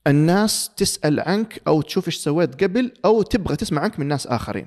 [0.08, 4.66] الناس تسأل عنك أو تشوف إيش سويت قبل أو تبغى تسمع عنك من ناس آخرين.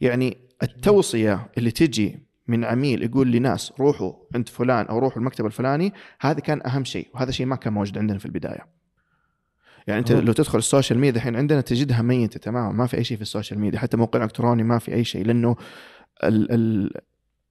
[0.00, 5.92] يعني التوصية اللي تجي من عميل يقول لناس روحوا عند فلان أو روحوا المكتب الفلاني
[6.20, 8.66] هذا كان أهم شيء وهذا شيء ما كان موجود عندنا في البداية.
[9.86, 13.04] يعني أنت لو تدخل ال social media الحين عندنا تجدها ميتة تماما ما في أي
[13.04, 15.56] شيء في ال social media حتى موقع إلكتروني ما في أي شيء لأنه
[16.24, 16.90] ال ال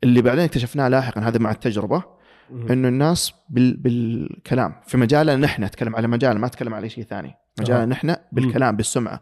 [0.03, 2.03] اللي بعدين اكتشفناه لاحقا هذا مع التجربة
[2.51, 7.33] إنه الناس بال بالكلام في مجالنا نحن أتكلم على مجال ما أتكلم على شيء ثاني
[7.59, 9.21] مجالنا نحن بالكلام بالسمعة.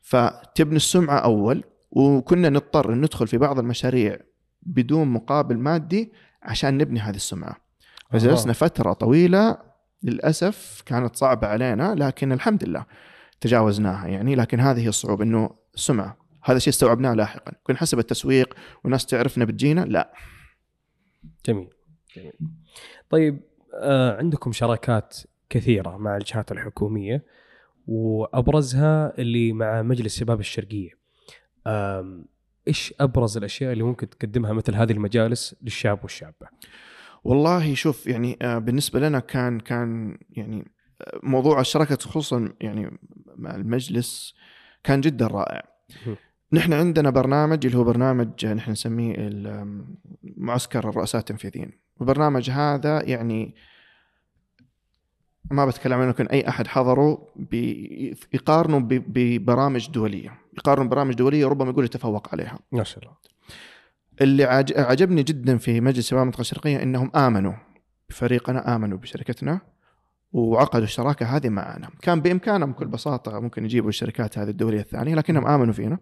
[0.00, 1.64] فتبني السمعة أول
[1.96, 4.18] وكنا نضطر ندخل في بعض المشاريع
[4.62, 7.56] بدون مقابل مادي عشان نبني هذه السمعة.
[8.10, 9.58] فجلسنا فترة طويلة
[10.02, 12.86] للأسف كانت صعبة علينا لكن الحمد لله
[13.40, 14.34] تجاوزناها يعني.
[14.34, 17.52] لكن هذه هي الصعوبة إنه السمعة هذا الشيء استوعبناه لاحقا.
[17.64, 20.12] كنا حسب التسويق والناس تعرفنا بتجينا لا.
[21.46, 21.68] جميل.
[22.16, 22.32] جميل
[23.10, 23.40] طيب
[23.74, 25.16] آه عندكم شراكات
[25.50, 27.24] كثيرة مع الجهات الحكومية
[27.86, 30.90] وأبرزها اللي مع مجلس شباب الشرقية.
[32.68, 36.48] إيش أبرز الأشياء اللي ممكن تقدمها مثل هذه المجالس للشاب والشابه؟
[37.24, 42.98] والله شوف يعني آه، بالنسبة لنا كان كان يعني آه، موضوع الشراكة خصوصا يعني
[43.36, 44.34] مع المجلس
[44.84, 45.62] كان جدا رائع.
[46.52, 49.14] نحن عندنا برنامج اللي هو برنامج نحن نسميه
[50.22, 51.72] معسكر الرؤساء التنفيذيين.
[52.00, 53.54] البرنامج هذا يعني
[55.50, 57.34] ما بتكلم عنه كان أي أحد حضره
[58.32, 62.58] يقارنوا ببرامج دولية يقارنوا برامج دولية ربما يقول يتفوق عليها.
[62.72, 63.14] ما شاء الله
[64.20, 64.44] اللي
[64.76, 67.52] عجبني جدا في مجلس شباب المنطقة الشرقية إنهم آمنوا
[68.08, 69.60] بفريقنا آمنوا بشركتنا
[70.32, 71.90] وعقدوا الشراكة هذه معنا.
[72.02, 75.98] كان بإمكانهم بكل بساطة ممكن يجيبوا الشركات هذه الدولية الثانية لكنهم آمنوا فينا.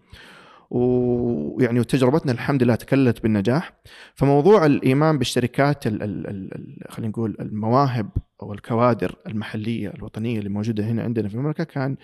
[0.70, 3.72] ويعني تجربتنا الحمد لله تكلت بالنجاح.
[4.14, 8.10] فموضوع الإيمان بالشركات خلينا نقول المواهب
[8.42, 11.96] أو الكوادر المحلية الوطنية اللي موجودة هنا عندنا في المملكة كان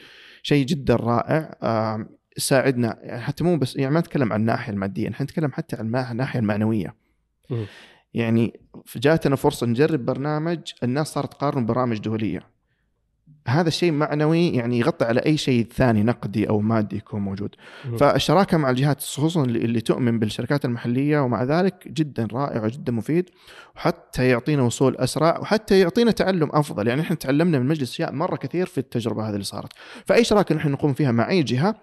[0.43, 1.57] شيء جدا رائع.
[2.37, 5.95] ساعدنا يعني حتى مو بس يعني ما نتكلم عن الناحية المادية نحن نتكلم حتى عن
[6.11, 6.95] الناحية المعنوية.
[8.15, 8.61] يعني
[8.97, 12.41] جاتنا فرصة نجرب برنامج الناس صارت تقارن برامج دولية.
[13.49, 17.55] هذا الشيء معنوي يعني يغطي على أي شيء ثاني نقدي أو مادي يكون موجود.
[17.99, 23.31] فالشراكة مع الجهات خصوصا اللي تؤمن بالشركات المحلية ومع ذلك جدا رائع وجدا مفيد
[23.77, 26.89] وحتى يعطينا وصول أسرع وحتى يعطينا تعلم أفضل.
[26.89, 29.73] يعني إحنا تعلمنا من مجلس أشياء مرة كثير في التجربة هذه اللي صارت.
[30.07, 31.75] فأي شراكة نحن نقوم فيها مع أي جهة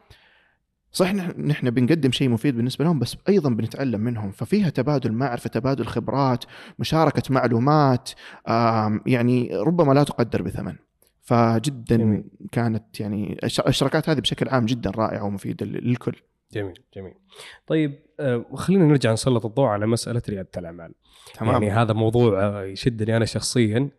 [0.92, 4.32] صحيح نحن بنقدم شيء مفيد بالنسبة لهم بس أيضا بنتعلم منهم.
[4.32, 6.44] ففيها تبادل معرفة تبادل خبرات
[6.80, 8.10] مشاركة معلومات
[9.06, 10.76] يعني ربما لا تقدر بثمن.
[11.22, 12.24] فجدا جميل.
[12.52, 16.16] كانت يعني الشراكات هذه بشكل عام جدا رائعة ومفيدة للكل.
[16.54, 17.14] جميل جميل.
[17.68, 20.94] طيب آه خلينا نرجع نسلط الضوء على مسألة ريادة الأعمال.
[21.34, 21.64] تمام.
[21.64, 23.90] يعني هذا موضوع آه، يشدني أنا شخصيا.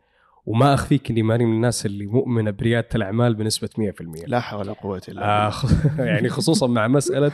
[0.49, 4.73] وما أخفيك إني ماني من الناس اللي مؤمنة بريادة الأعمال بنسبة 100% لا حول ولا
[4.73, 6.03] قوة إلا بالله.
[6.03, 7.33] آه يعني خصوصا مع مسألة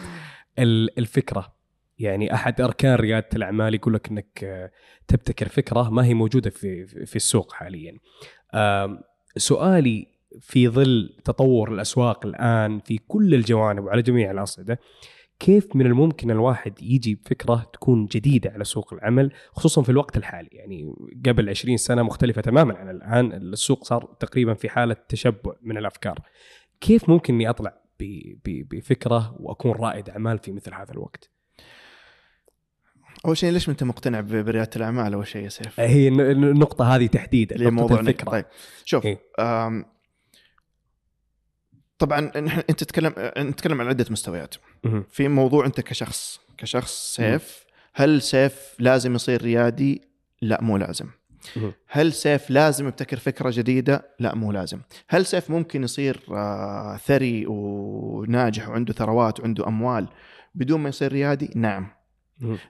[0.98, 1.54] الفكرة.
[1.98, 4.70] يعني أحد أركان ريادة الأعمال يقول لك إنك آه،
[5.08, 7.98] تبتكر فكرة ما هي موجودة في في السوق حاليا.
[9.36, 10.06] سؤالي
[10.40, 14.80] في ظل تطور الأسواق الآن في كل الجوانب وعلى جميع الأصعدة
[15.38, 20.48] كيف من الممكن الواحد يجي بفكرة تكون جديدة على سوق العمل خصوصا في الوقت الحالي
[20.52, 20.94] يعني
[21.26, 26.18] قبل 20 سنة مختلفة تماما عن الآن السوق صار تقريبا في حالة تشبع من الأفكار
[26.80, 27.80] كيف ممكن إني أطلع
[28.44, 31.30] بفكرة وأكون رائد أعمال في مثل هذا الوقت
[33.26, 37.56] أول شيء ليش أنت مقتنع بريادة الأعمال أول شيء يا سيف؟ هي النقطه هذه تحديدا
[37.56, 38.44] اللي موضوع الفكرة طيب
[38.84, 39.18] شوف إيه؟
[41.98, 42.32] طبعا
[42.70, 44.54] أنت تتكلم نتكلم عن عدة مستويات.
[45.10, 47.64] في موضوع أنت كشخص كشخص سيف
[47.94, 50.02] هل سيف لازم يصير ريادي؟
[50.42, 51.06] لا مو لازم.
[51.88, 54.80] هل سيف لازم يبتكر فكرة جديدة؟ لا مو لازم.
[55.08, 60.08] هل سيف ممكن يصير آه، ثري وناجح وعنده ثروات وعنده أموال
[60.54, 61.88] بدون ما يصير ريادي؟ نعم.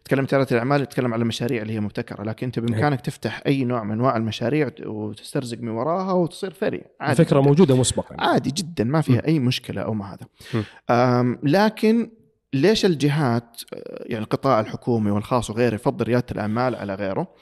[0.04, 3.84] تكلم رياده الأعمال تتكلم على المشاريع اللي هي مبتكرة لكن أنت بإمكانك تفتح أي نوع
[3.84, 7.48] من أنواع المشاريع وتسترزق من وراها وتصير ثري عادي الفكرة جداً.
[7.48, 8.16] موجودة مسبقا.
[8.18, 11.36] عادي جدا ما فيها أي مشكلة أو ما هذا.
[11.42, 12.10] لكن
[12.52, 17.34] ليش الجهات آه، يعني القطاع الحكومي والخاص وغيره يفضل ريادة الأعمال على غيره؟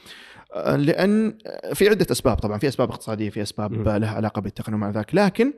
[0.54, 1.38] آه، لأن
[1.74, 3.88] في عدة أسباب طبعا في أسباب اقتصادية في أسباب مم.
[3.88, 5.52] لها علاقة بالتقنية ومع ذلك لكن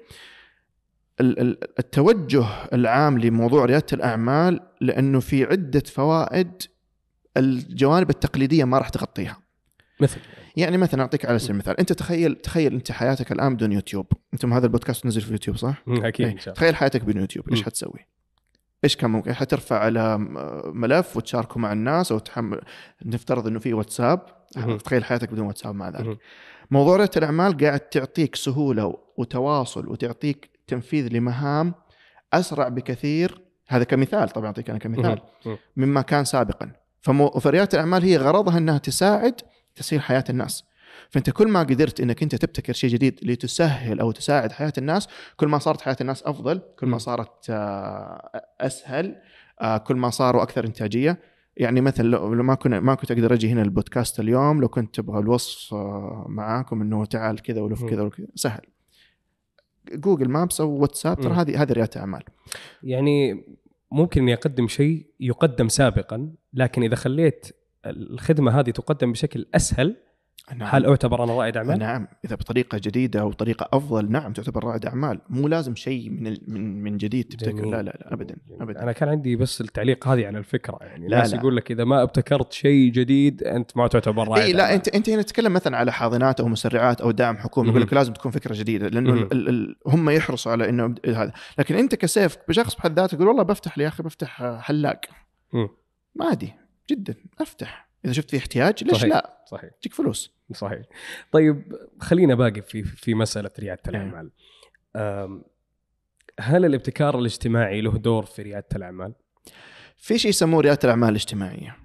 [1.20, 6.62] التوجه العام لموضوع ريادة الأعمال لأنه في عدة فوائد
[7.36, 9.38] الجوانب التقليدية ما راح تغطيها
[10.00, 10.20] مثل
[10.56, 14.52] يعني مثلا أعطيك على سبيل المثال أنت تخيل تخيل أنت حياتك الآن بدون يوتيوب أنتم
[14.52, 16.32] هذا البودكاست نزل في اليوتيوب صح أكيد إيه.
[16.32, 17.62] إن شاء الله تخيل حياتك بدون يوتيوب إيش.
[17.62, 18.06] حتسوي؟
[18.84, 20.18] إيش كان ممكن؟ حترفع على
[20.64, 22.60] ملف وتشاركه مع الناس أو تحمل
[23.04, 24.20] نفترض إنه في واتساب.
[24.84, 26.18] تخيل حياتك بدون واتساب مع ذلك.
[26.70, 31.74] موضوع ريادة الأعمال قاعد تعطيك سهولة وتواصل وتعطيك تنفيذ لمهام
[32.32, 33.44] أسرع بكثير.
[33.68, 35.20] هذا كمثال طبعا أعطيك أنا كمثال.
[35.76, 36.72] مما كان سابقا.
[37.00, 37.30] فمو...
[37.30, 39.40] فرياده الأعمال هي غرضها أنها تساعد
[39.74, 40.64] تسهيل حياة الناس.
[41.10, 45.48] فأنت كل ما قدرت أنك أنت تبتكر شيء جديد لتسهل أو تساعد حياة الناس كل
[45.48, 46.98] ما صارت حياة الناس أفضل كل ما.
[46.98, 49.16] صارت آه، أسهل
[49.60, 51.18] آه، كل ما صاروا أكثر إنتاجية.
[51.56, 55.18] يعني مثلا لو ما كنا ما كنت أقدر أجي هنا البودكاست اليوم لو كنت أبغى
[55.18, 57.88] الوصف آه، معاكم إنه تعال كذا ولف مم.
[57.88, 58.62] كذا ولف كذا سهل.
[59.92, 61.34] جوجل مابس أو واتساب ترى.
[61.34, 62.22] هذه هذه ريادة أعمال
[62.82, 63.44] يعني
[63.92, 67.46] ممكن إني أقدم شيء يقدم سابقا لكن إذا خليت
[67.86, 69.96] الخدمة هذه تقدم بشكل أسهل
[70.56, 70.68] نعم.
[70.72, 74.86] هل اعتبر أنا رائد أعمال؟ نعم إذا بطريقة جديدة أو طريقة أفضل نعم تعتبر رائد
[74.86, 77.64] أعمال مو لازم شيء من ال- من من جديد تبتكر.
[77.66, 78.36] لا لا لا ابدا.
[78.60, 81.38] ابدا أنا كان عندي بس التعليق هذه على الفكرة يعني لا، الناس لا.
[81.40, 84.74] يقول لك إذا ما ابتكرت شيء جديد أنت ما تعتبر رائد إي لا أعمال.
[84.74, 87.82] انت أنت هنا تتكلم مثلا على حاضنات أو مسرعات أو دعم حكومي يقول.
[87.82, 89.12] لك لازم تكون فكرة جديدة لأنه.
[89.12, 93.28] ال ال ال هم يحرصوا على إنه هذا لكن أنت كسيف بشخص بحد ذاته يقول
[93.28, 95.00] والله بفتح يا أخي بفتح حلاق
[95.52, 95.68] مم.
[96.14, 96.52] ما عادي
[96.90, 99.04] جدا أفتح إذا شفت في احتياج ليش صحيح.
[99.04, 100.82] لا صحيح تجيك فلوس صحيح
[101.32, 103.90] طيب خلينا باقي في في مسألة ريادة إيه.
[103.90, 104.30] الأعمال
[106.40, 109.14] هل الابتكار الاجتماعي له دور في ريادة الأعمال؟
[109.96, 111.76] في شيء يسموه ريادة الأعمال الاجتماعية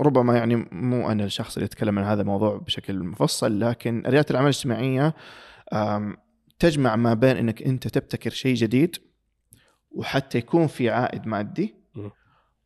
[0.00, 4.50] ربما يعني مو أنا الشخص اللي يتكلم عن هذا الموضوع بشكل مفصل لكن ريادة الأعمال
[4.50, 5.14] الاجتماعية
[6.58, 8.96] تجمع ما بين إنك أنت تبتكر شيء جديد
[9.90, 11.74] وحتى يكون في عائد مادي.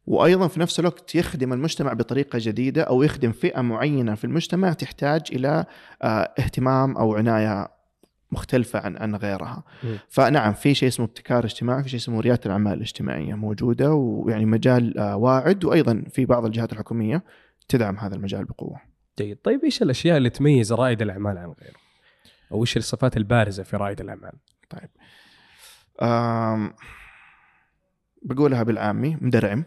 [0.07, 5.23] وأيضا في نفس الوقت يخدم المجتمع بطريقة جديدة أو يخدم فئة معينة في المجتمع تحتاج
[5.33, 5.65] إلى
[6.03, 7.69] آه، اهتمام أو عناية
[8.33, 9.65] مختلفة عن عن غيرها.
[10.09, 14.99] فنعم في شيء اسمه ابتكار اجتماعي، في شيء اسمه ريادة الأعمال الاجتماعية موجودة ويعني مجال
[14.99, 17.25] آه، واعد وأيضا في بعض الجهات الحكومية
[17.69, 18.81] تدعم هذا المجال بقوة.
[19.19, 21.77] جيد طيب إيش الأشياء اللي تميز رائد الأعمال عن غيره؟
[22.53, 24.33] أو إيش الصفات البارزة في رائد الأعمال؟
[24.71, 24.91] طيب.
[26.03, 26.75] آم،
[28.23, 29.65] بقولها بالعامي مدرعم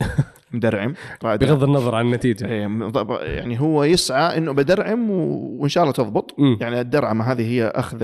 [0.52, 0.94] مدرعم.
[1.24, 2.46] رائد بغض النظر عن النتيجة.
[2.46, 6.34] إيه، م- يعني هو يسعى إنه بدرعم وإن شاء الله تضبط.
[6.38, 6.58] مم.
[6.60, 7.98] يعني الدرعمه هذه هي أخذ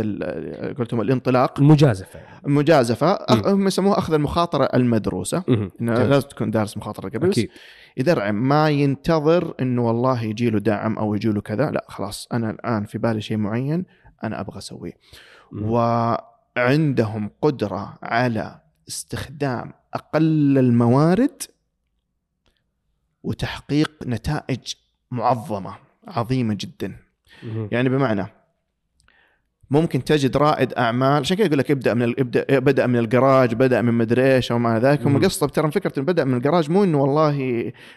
[0.79, 1.61] قلتم الانطلاق.
[2.47, 3.43] المجازفه مم.
[3.47, 5.45] هم يسموها أخذ المخاطرة المدروسة.
[5.49, 6.05] إنه.
[6.05, 7.49] لازم تكون دارس مخاطرة قبل أكيد.
[7.97, 8.35] يدرعم.
[8.35, 11.71] ما ينتظر إنه والله يجي له دعم أو يجي له كذا.
[11.71, 13.85] لا خلاص أنا الآن في بالي شيء معين
[14.25, 14.93] أنا أبغى أسويه.
[15.63, 21.43] وعندهم قدرة على استخدام أقل الموارد
[23.27, 24.75] وتحقيق نتائج
[25.11, 25.75] معظمة
[26.09, 26.97] عظيمة جدا.
[27.73, 28.27] يعني بمعنى
[29.71, 33.55] ممكن تجد رائد أعمال عشان كذا يقول لك ابدأ من ال- ابدأ بدأ من الجراج
[33.55, 35.25] بدأ من مدري إيش أو ما ذاك هم.
[35.25, 37.33] قصه ترى فكرة إنه بدأ من الجراج مو إنه والله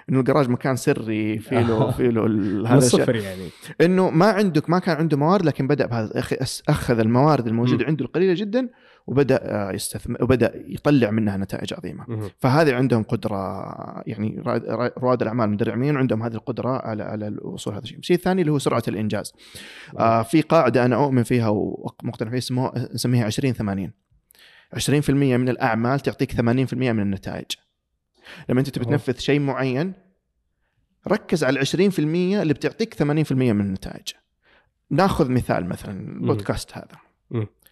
[0.09, 3.49] إنه الجراج مكان سري في له في له هذا الشيء الصفر يعني
[3.81, 6.23] إنه ما عندك ما كان عنده موارد لكن بدأ بهذا
[6.69, 7.85] أخذ الموارد الموجودة.
[7.85, 8.69] عنده القليلة جدا
[9.09, 12.05] وبدأ آه، يستثمر وبدأ يطلع منها نتائج عظيمة.
[12.37, 13.63] فهذه عندهم قدرة
[14.07, 14.43] يعني
[14.97, 18.59] رواد الأعمال المدرعمين عندهم هذه القدرة على على الوصول هذا الشيء، الشيء الثاني اللي هو
[18.59, 19.33] سرعة الإنجاز.
[19.99, 23.91] آه في قاعدة أنا أؤمن فيها ومقتنع فيها نسميها 20 80
[24.73, 26.37] 20% من الأعمال تعطيك 80%
[26.73, 27.45] من النتائج.
[28.49, 28.85] لما أنت تبي.
[28.85, 29.93] تنفذ شيء معين
[31.07, 31.99] ركز على ال 20%
[32.41, 32.99] اللي بتعطيك 80%
[33.31, 34.07] من النتائج.
[34.89, 36.97] ناخذ مثال مثلا البودكاست هذا.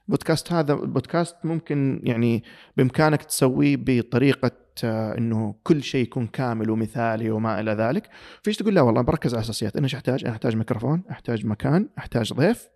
[0.07, 2.43] بودكاست هذا البودكاست ممكن يعني
[2.77, 4.51] بإمكانك تسويه بطريقة
[4.83, 8.09] آه، إنه كل شيء يكون كامل ومثالي وما إلى ذلك.
[8.43, 9.75] فيش تقول لا والله بركز على الأساسيات.
[9.75, 12.67] أنا إيش أحتاج؟ أنا أحتاج ميكروفون أحتاج مكان أحتاج ضيف.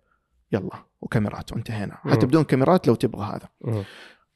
[0.52, 1.94] يلا وكاميرات وانتهينا.
[1.94, 3.48] حتى بدون كاميرات لو تبغى هذا.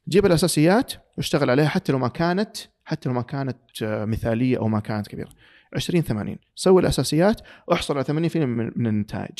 [0.09, 4.69] جيب الأساسيات واشتغل عليها حتى لو ما كانت حتى لو ما كانت آه، مثالية أو
[4.69, 5.31] ما كانت كبيرة.
[5.75, 9.39] 20 80 سوي الأساسيات واحصل على 80% من من النتائج.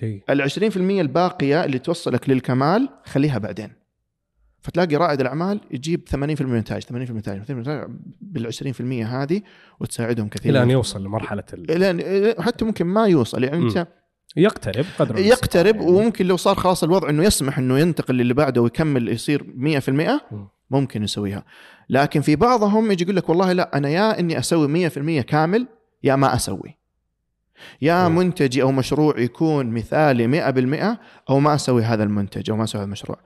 [0.00, 3.70] جيد ال 20% الباقية اللي توصلك للكمال خليها بعدين.
[4.60, 7.90] فتلاقي رائد الأعمال يجيب 80% من النتائج 80% من النتائج 80% من النتائج
[8.20, 9.42] بال 20% هذه
[9.80, 10.52] وتساعدهم كثير.
[10.52, 11.84] إلى أن يوصل لمرحلة ال...
[11.84, 13.86] إلى حتى ممكن ما يوصل يعني أنت
[14.36, 15.90] يقترب قدر يقترب يعني.
[15.90, 20.38] وممكن لو صار خلاص الوضع إنه يسمح إنه ينتقل للي بعده ويكمل يصير 100%
[20.70, 21.44] ممكن يسويها.
[21.88, 25.66] لكن في بعضهم يجي يقول لك والله لا أنا يا إني أسوي 100% كامل
[26.02, 26.77] يا ما أسوي.
[27.82, 28.16] يا مم.
[28.16, 30.98] منتجي أو مشروع يكون مثالي 100%
[31.30, 33.18] أو ما أسوي هذا المنتج أو ما أسوي هذا المشروع.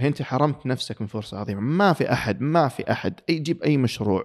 [0.00, 1.60] أنت حرمت نفسك من فرصة عظيمة.
[1.60, 3.20] ما في أحد ما في أحد.
[3.20, 4.24] أي- جيب أي مشروع.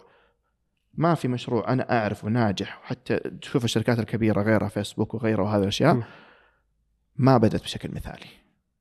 [0.94, 2.80] ما في مشروع أنا أعرفه ناجح.
[2.84, 6.04] وحتى تشوف الشركات الكبيرة غيرها فيسبوك وغيرها وهذه الأشياء.
[7.16, 8.26] ما بدأت بشكل مثالي.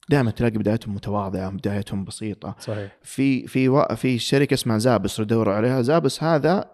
[0.09, 2.57] دائما تلاقي بدايتهم متواضعة بدايتهم بسيطة.
[2.59, 2.93] صحيح.
[3.03, 3.85] في في و...
[3.97, 5.83] في شركة اسمها زابس ندور عليها.
[5.83, 6.71] زابس هذا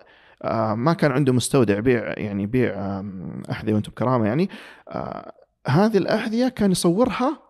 [0.75, 4.51] ما كان عنده مستودع يبيع يعني يبيع آم، أحذية وأنتم بكرامة يعني.
[4.89, 5.33] آه،
[5.67, 7.43] هذه الأحذية كان يصورها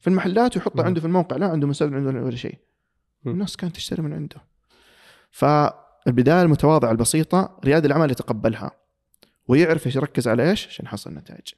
[0.00, 0.84] في المحلات ويحطها.
[0.84, 2.58] عنده في الموقع لا عنده مستودع عنده ولا شيء.
[3.26, 4.36] الناس كانت تشتري من عنده.
[5.30, 8.70] فالبداية المتواضعة البسيطة رياد الأعمال يتقبلها
[9.48, 11.48] ويعرف إيش يركز على إيش عشان يحصل نتائج.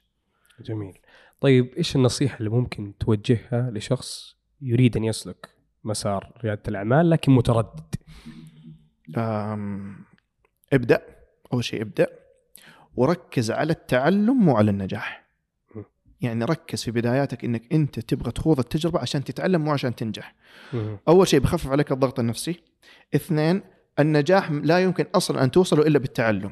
[0.61, 0.97] جميل.
[1.41, 5.49] طيب إيش النصيحة اللي ممكن توجهها لشخص يريد أن يسلك
[5.83, 7.95] مسار ريادة الأعمال لكن متردد؟
[9.17, 10.05] أم،
[10.73, 11.01] ابدأ.
[11.53, 12.07] أول شيء ابدأ.
[12.95, 15.27] وركز على التعلم مو على النجاح.
[16.21, 20.35] يعني ركز في بداياتك إنك أنت تبغى تخوض التجربة عشان تتعلم مو عشان تنجح.
[21.07, 22.61] أول شيء بخفف عليك الضغط النفسي.
[23.15, 23.61] اثنين
[23.99, 26.51] النجاح لا يمكن أصلا أن توصله إلا بالتعلم.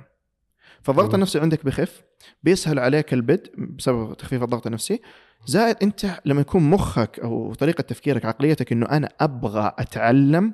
[0.81, 1.13] فالضغط.
[1.13, 2.03] النفسي عندك بخف
[2.43, 5.01] بيسهل عليك البدء بسبب تخفيف الضغط النفسي.
[5.45, 10.53] زائد أنت لما يكون مخك أو طريقة تفكيرك عقليتك إنه أنا أبغى أتعلم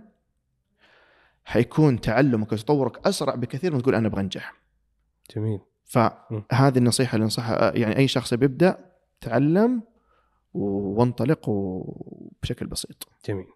[1.45, 4.53] حيكون تعلمك وتطورك أسرع بكثير من تقول أنا أبغى أنجح.
[5.35, 5.59] جميل.
[5.85, 9.83] فهذه النصيحة اللي انصحها يعني أي شخص بيبدا تعلم
[10.53, 13.07] وانطلق وبشكل بسيط.
[13.27, 13.47] جميل.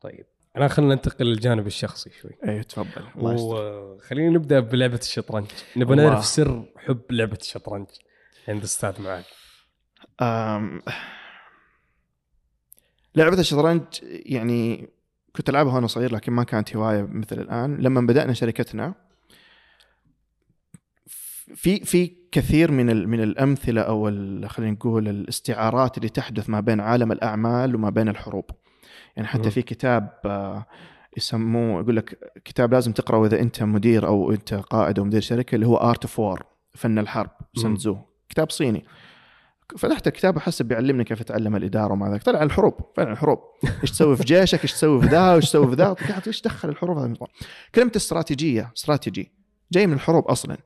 [0.00, 0.26] طيب
[0.56, 2.30] الآن خلينا ننتقل للجانب الشخصي شوي.
[2.48, 3.04] اي تفضل.
[3.16, 5.46] وخلينا نبدأ بلعبة الشطرنج.
[5.76, 5.96] نبغى.
[5.96, 7.86] نعرف سر حب لعبة الشطرنج
[8.48, 9.24] عند أستاذ معاذ.
[10.20, 10.82] أم...
[13.14, 14.88] لعبة الشطرنج يعني
[15.36, 18.94] كنت ألعبها وأنا صغير لكن ما كانت هواية مثل الآن لما بدأنا شركتنا
[21.54, 26.80] في في كثير من من الأمثلة أو ال- خلينا نقول الاستعارات اللي تحدث ما بين
[26.80, 28.44] عالم الأعمال وما بين الحروب
[29.16, 29.28] يعني.
[29.28, 30.66] حتى في كتاب آه،
[31.16, 35.54] يسموه يقول لك كتاب لازم تقرأه إذا أنت مدير أو أنت قائد أو مدير شركة
[35.54, 36.42] اللي هو Art of War
[36.74, 37.30] فن الحرب.
[37.56, 37.96] Sun Tzu
[38.28, 38.84] كتاب صيني
[39.78, 42.22] فتحت الكتاب احسب بيعلمني كيف اتعلم الإدارة وما ذاك.
[42.22, 43.38] طلع الحروب فعلا الحروب.
[43.82, 46.68] إيش تسوي في جيشك؟ إيش تسوي في ذا؟ وإيش تسوي في ذا؟ قاعد إيش دخل
[46.68, 47.14] الحروب هذا
[47.74, 49.32] كلمه استراتيجية استراتيجي.
[49.72, 50.56] جاي من الحروب أصلا.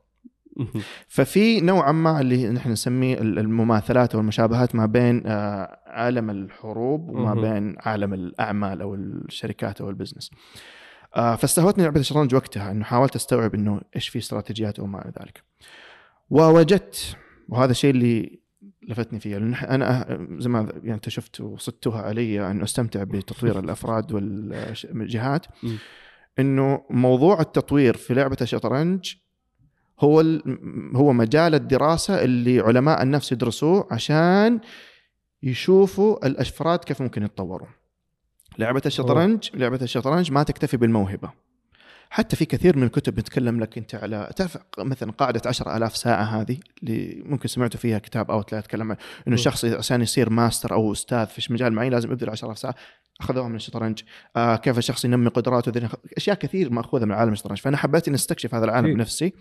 [1.09, 7.35] ففي نوعا ما اللي نحن نسميه ال- المماثلات والمشابهات ما بين آه، عالم الحروب وما.
[7.35, 10.31] بين عالم الأعمال أو الشركات أو ال business.
[11.17, 15.43] آه، فاستهوتني لعبة الشطرنج وقتها إنه حاولت أستوعب إنه إيش في استراتيجيات وما إلى ذلك.
[16.31, 17.17] ووجدت
[17.49, 18.41] وهذا الشيء اللي
[18.89, 23.59] لفتني فيه لأن أنا أه- زي ما يعني أنت شفت وصدتها علي انه أستمتع بتطوير
[23.65, 25.47] الأفراد والجهات.
[26.39, 29.15] إنه موضوع التطوير في لعبة الشطرنج
[30.01, 30.21] هو
[30.95, 34.61] هو مجال الدراسة اللي علماء النفس يدرسوه عشان
[35.43, 37.69] يشوفوا الافراد كيف ممكن يتطوروا.
[38.59, 41.31] لعبة الشطرنج لعبة الشطرنج ما تكتفي بالموهبة.
[42.11, 46.59] حتى في كثير من الكتب بتتكلم لك أنت على تعرف مثلا قاعدة 10000 ساعة هذه
[46.83, 48.97] اللي ممكن سمعتوا فيها كتاب أو لا يتكلم عن-
[49.29, 52.75] إنه الشخص عشان يصير ماستر أو أستاذ في مجال معين لازم يبذل 10000 ساعة
[53.21, 54.03] أخذوها من الشطرنج
[54.37, 58.15] آه كيف الشخص ينمي قدراته ذي أشياء كثير مأخوذة من عالم الشطرنج فأنا حبيت إني
[58.17, 58.95] أستكشف هذا العالم.
[58.95, 59.33] بنفسي.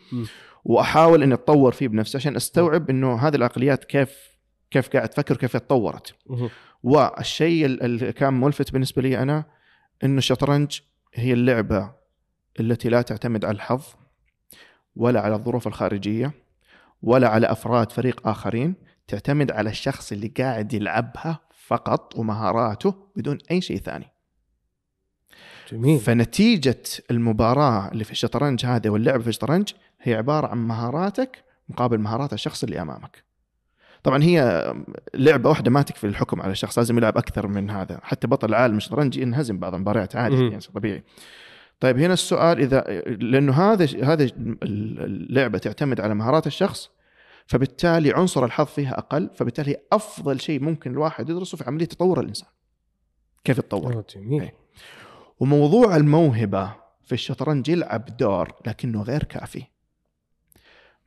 [0.66, 4.10] وأحاول إني أتطور فيه بنفسي عشان أستوعب إنه هذه العقليات كيف
[4.72, 6.14] كيف قاعد تفكر كيف تطورت.
[6.84, 9.44] والشيء ال- اللي كان ملفت بالنسبة لي أنا
[10.04, 10.80] إنه الشطرنج
[11.14, 11.97] هي اللعبة
[12.60, 13.84] التي لا تعتمد على الحظ
[14.96, 16.32] ولا على الظروف الخارجية
[17.02, 18.76] ولا على أفراد فريق آخرين
[19.08, 24.12] تعتمد على الشخص اللي قاعد يلعبها فقط ومهاراته بدون أي شيء ثاني.
[25.72, 26.00] جميل.
[26.00, 32.34] فنتيجة المباراة اللي في الشطرنج هذه واللعب في الشطرنج هي عبارة عن مهاراتك مقابل مهارات
[32.34, 33.24] الشخص اللي أمامك.
[34.04, 34.74] طبعا هي
[35.14, 38.00] لعبة واحدة ما تكفي الحكم على الشخص لازم يلعب أكثر من هذا.
[38.04, 40.36] حتى بطل العالم الشطرنج ينهزم بعض المباريات عادي.
[40.36, 41.04] يعني طبيعي.
[41.80, 44.30] طيب هنا السؤال إذا لأنه هذا هذا
[44.64, 46.90] اللعبة تعتمد على مهارات الشخص
[47.46, 52.50] فبالتالي عنصر الحظ فيها أقل فبالتالي أفضل شيء ممكن الواحد يدرسه في عملية تطور الإنسان.
[53.44, 54.42] كيف يتطور؟ جميل.
[54.42, 54.54] إيه.
[55.40, 56.76] وموضوع الموهبة
[57.06, 59.64] في الشطرنج يلعب دور لكنه غير كافي.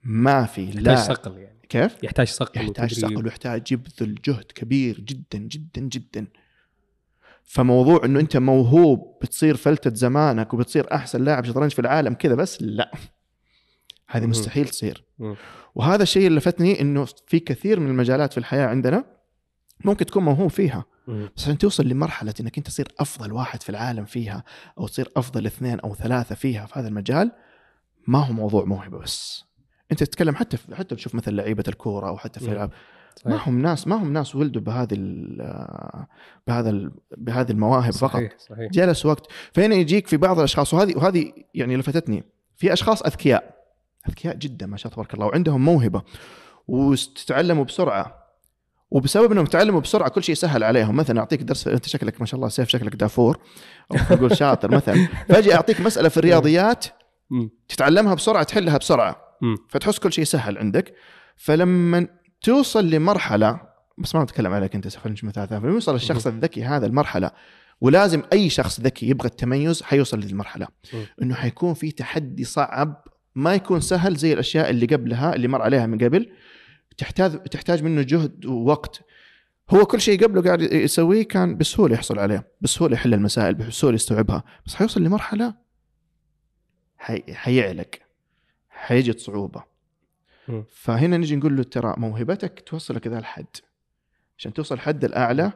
[0.05, 1.61] ما في يحتاج لاعب صقل يعني.
[1.69, 2.95] كيف؟ يحتاج صقل يحتاج.
[2.95, 6.27] صقل ويحتاج يبذل جهد كبير جدا جدا جدا.
[7.45, 12.63] فموضوع إنه أنت موهوب بتصير فلتة زمانك وبتصير أحسن لاعب شطرنج في العالم كذا بس
[12.63, 12.91] لا
[14.09, 14.27] هذه.
[14.27, 15.05] مستحيل تصير.
[15.75, 19.05] وهذا الشيء اللي لفتني إنه في كثير من المجالات في الحياة عندنا
[19.85, 20.85] ممكن تكون موهوب فيها.
[21.37, 24.45] بس عشان توصل لمرحلة إنك أنت تصير أفضل واحد في العالم فيها
[24.79, 27.33] أو تصير أفضل اثنين أو ثلاثة فيها في هذا المجال
[28.07, 29.45] ما هو موضوع موهبة بس
[29.93, 32.71] أنت تتكلم حتى في حتى تشوف مثل لعيبة الكورة أو حتى في مم.
[33.27, 33.49] ما صحيح.
[33.49, 36.07] هم ناس ما هم ناس ولدوا بهذه ال-
[36.47, 38.13] بهذا ال- بهذه المواهب فقط.
[38.13, 38.33] صحيح.
[38.39, 39.27] صحيح جلس وقت.
[39.55, 42.25] فهنا يجيك في بعض الأشخاص وهذه وهذه يعني لفتتني.
[42.57, 43.55] في أشخاص أذكياء.
[44.09, 46.03] أذكياء جدا ما شاء الله تبارك الله وعندهم موهبة
[46.69, 48.17] وتتعلموا بسرعة.
[48.91, 50.97] وبسبب إنهم تعلموا بسرعة كل شيء سهل عليهم.
[50.97, 53.39] مثلا أعطيك درس أنت شكلك ما شاء الله سيف شكلك دافور
[53.93, 55.09] أو نقول شاطر مثلا.
[55.29, 56.85] فاجي أعطيك مسألة في الرياضيات
[57.31, 57.51] مم.
[57.69, 59.17] تتعلمها بسرعة تحلها بسرعة.
[59.69, 60.95] فتحس كل شيء سهل عندك.
[61.37, 62.07] فلما
[62.43, 63.61] توصل لمرحلة
[63.99, 67.31] بس ما بتكلم عليك أنت خلينا نشوف مثال ثاني فيوصل الشخص الذكي هذا المرحلة
[67.81, 70.69] ولازم أي شخص ذكي يبغى التميز حيوصل للمرحلة.
[71.23, 75.87] إنه حيكون في تحدي صعب ما يكون سهل زي الأشياء اللي قبلها اللي مر عليها
[75.87, 76.33] من قبل.
[76.99, 79.01] تحتاج تحتاج منه جهد ووقت.
[79.71, 84.45] هو كل شيء قبله قاعد يسويه كان بسهولة يحصل عليه بسهولة يحل المسائل بسهولة يستوعبها.
[84.67, 85.55] بس حيوصل لمرحلة
[86.99, 87.23] حي...
[87.35, 87.91] حيعلق
[88.71, 89.70] حيجد صعوبه
[90.71, 93.57] فهنا نجي نقول له ترى موهبتك توصلك ذا الحد
[94.39, 95.53] عشان توصل الحد الأعلى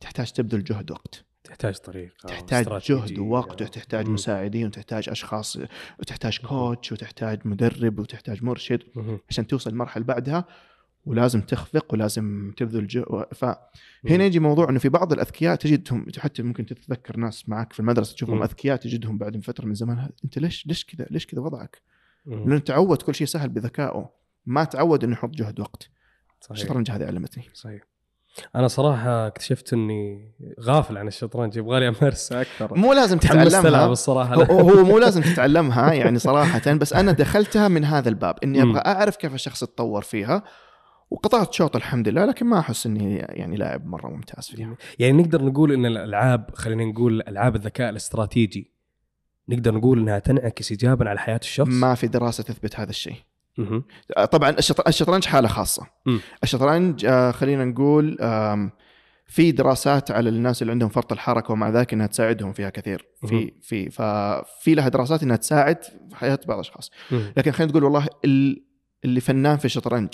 [0.00, 3.18] تحتاج تبذل جهد وقت تحتاج طريقة تحتاج جهد.
[3.18, 4.14] ووقت وتحتاج مم.
[4.14, 5.58] مساعدين وتحتاج أشخاص
[5.98, 9.18] وتحتاج كوتش وتحتاج مدرب وتحتاج مرشد مم.
[9.28, 10.44] عشان توصل المرحله بعدها
[11.06, 16.66] ولازم تخفق ولازم تبذل جهد فهنا يجي موضوع إنه في بعض الأذكياء تجدهم حتى ممكن
[16.66, 18.42] تتذكر ناس معك في المدرسة تشوفهم مم.
[18.42, 21.82] أذكياء تجدهم بعد من فترة من زمان أنت ليش ليش كذا ليش كذا وضعك؟
[22.26, 25.90] لأنه تعود كل شيء سهل بذكائه ما تعود إنه يحط جهد وقت.
[26.40, 26.58] صحيح.
[26.60, 27.44] الشطرنج هذه علمتني.
[27.54, 27.82] صحيح.
[28.56, 32.78] أنا صراحة اكتشفت إني غافل عن الشطرنج يبغالي امارسه أكثر.
[32.78, 33.86] مو لازم تتعلمها.
[33.86, 34.42] بالصراحه هو.
[34.42, 38.70] هو مو لازم تتعلمها يعني صراحة بس أنا دخلتها من هذا الباب إني مم.
[38.70, 40.42] أبغى أعرف كيف الشخص يتطور فيها
[41.10, 44.76] وقطعت شوط الحمد لله لكن ما أحس إني يعني لاعب مرة ممتاز فيها.
[44.98, 48.72] يعني نقدر نقول إن الألعاب خلينا نقول ألعاب الذكاء الاستراتيجي
[49.48, 53.16] نقدر نقول إنها تنعكس ايجابا على حياة الشخص؟ ما في دراسة تثبت هذا الشيء.
[54.32, 56.20] طبعا الشط- الشطرنج حالة خاصة مم.
[56.42, 58.16] الشطرنج آه، خلينا نقول
[59.26, 63.52] في دراسات على الناس اللي عندهم فرط الحركة ومع ذلك إنها تساعدهم فيها كثير في.
[63.62, 67.32] في ففي لها دراسات إنها تساعد في حياة بعض الأشخاص مهم.
[67.36, 68.64] لكن خلينا نقول والله ال-
[69.04, 70.08] اللي فنان في الشطرنج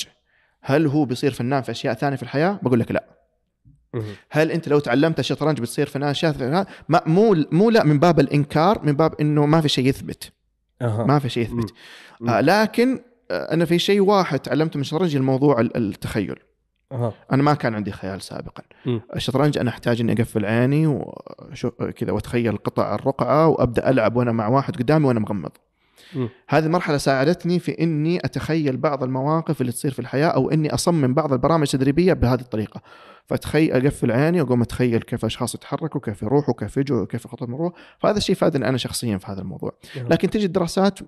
[0.62, 3.04] هل هو بيصير فنان في أشياء ثانية في الحياة؟ بقول لك لا.
[4.30, 6.66] هل أنت لو تعلمت الشطرنج بتصير فنان أشياء
[7.06, 10.32] مو مو لا من باب الإنكار من باب إنه ما في شيء يثبت،
[10.82, 11.04] أها.
[11.04, 11.72] ما في شيء يثبت.
[12.28, 13.00] آه لكن آه
[13.30, 16.36] أنا في شيء واحد تعلمته من الشطرنج الموضوع ال- التخيل.
[16.92, 17.12] أها.
[17.32, 18.62] أنا ما كان عندي خيال سابقا.
[19.16, 24.48] الشطرنج أنا أحتاج إني أقفل عيني وشو كذا وأتخيل قطع الرقعة وأبدأ ألعب وأنا مع
[24.48, 25.50] واحد قدامي وأنا مغمض.
[26.48, 31.14] هذه المرحلة ساعدتني في إني أتخيل بعض المواقف اللي تصير في الحياة أو إني أصمم
[31.14, 32.82] بعض البرامج التدريبية بهذه الطريقة.
[33.26, 37.72] فتخيل أقفل عيني وأقوم أتخيل كيف أشخاص يتحركوا، كيف يروحوا، كيف يجوا، كيف خطط المرور،
[37.98, 39.72] فهذا الشيء فادني أنا شخصيا في هذا الموضوع.
[39.96, 40.98] لكن تجي الدراسات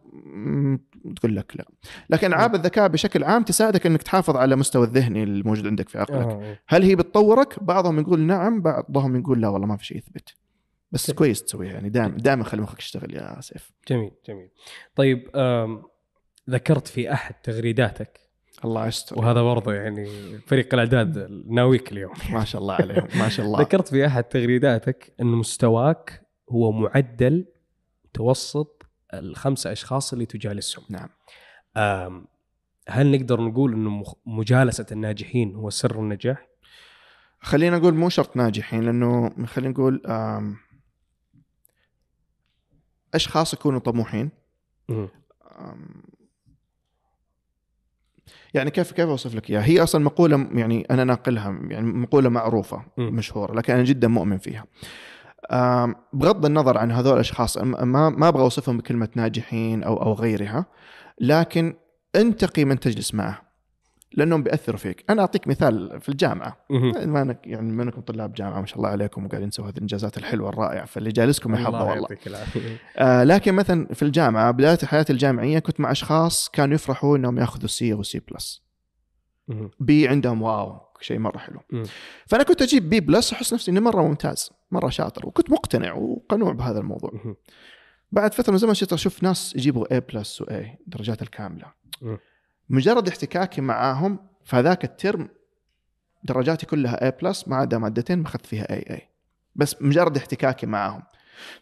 [1.16, 1.64] تقول لك لا.
[2.10, 6.26] لكن ألعاب الذكاء بشكل عام تساعدك إنك تحافظ على مستوى الذهني الموجود عندك في عقلك.
[6.26, 6.58] أها.
[6.68, 10.34] هل هي بتطورك؟ بعضهم يقول نعم، بعضهم يقول لا والله ما في شيء يثبت.
[10.92, 11.10] بس.
[11.10, 13.72] كويس تسويها يعني دائما دائما خلي مخك يشتغل يا سيف.
[13.88, 14.50] جميل جميل
[14.94, 15.30] طيب
[16.50, 18.20] ذكرت في أحد تغريداتك
[18.64, 19.18] الله يستر.
[19.18, 20.08] وهذا برضه يعني
[20.38, 25.14] فريق الاعداد ناويك اليوم ما شاء الله عليهم ما شاء الله ذكرت في أحد تغريداتك
[25.20, 27.46] أن مستواك هو معدل
[28.04, 31.08] متوسط الخمسه أشخاص اللي تجالسهم نعم
[32.88, 36.48] هل نقدر نقول انه مجالسة الناجحين هو سر النجاح؟
[37.40, 40.02] خلينا نقول مو شرط ناجحين لأنه خلينا نقول
[43.14, 44.30] أشخاص يكونوا طموحين
[48.54, 52.82] يعني كيف كيف أوصف لك إياها؟ هي أصلا مقولة يعني أنا ناقلها يعني مقولة معروفة.
[52.98, 54.64] مشهورة لكن أنا جدا مؤمن فيها.
[56.12, 60.66] بغض النظر عن هذول الأشخاص ما ما أبغى أوصفهم بكلمة ناجحين أو أو غيرها
[61.20, 61.74] لكن
[62.16, 63.47] انتقي من تجلس معه
[64.12, 66.64] لأنهم بيأثروا فيك، أنا أعطيك مثال في الجامعة.
[67.06, 70.18] ما انك يعني ما أنكم طلاب جامعة ما شاء الله عليكم وقاعدين تسووا هذه الإنجازات
[70.18, 72.08] الحلوة الرائعة فاللي جالسكم يحظى الله والله
[72.96, 77.68] آه لكن مثلا في الجامعة بداية حياتي الجامعية كنت مع أشخاص كانوا يفرحوا إنهم يأخذوا
[77.68, 78.62] C أو C plus.
[79.80, 81.60] B عندهم wow شيء مرة حلو.
[82.26, 86.52] فأنا كنت أجيب B plus احس نفسي إني مرة ممتاز مرة شاطر وكنت مقتنع وقنوع
[86.52, 87.10] بهذا الموضوع.
[88.12, 91.72] بعد فترة من الزمن صرت أشوف ناس يجيبوا A plus و A درجات الكاملة.
[92.70, 95.28] مجرد احتكاكي معاهم في هذاك الترم
[96.24, 99.08] درجاتي كلها A plus ما عدا مادتين ما أخذت فيها A A
[99.56, 101.02] بس مجرد احتكاكي معاهم.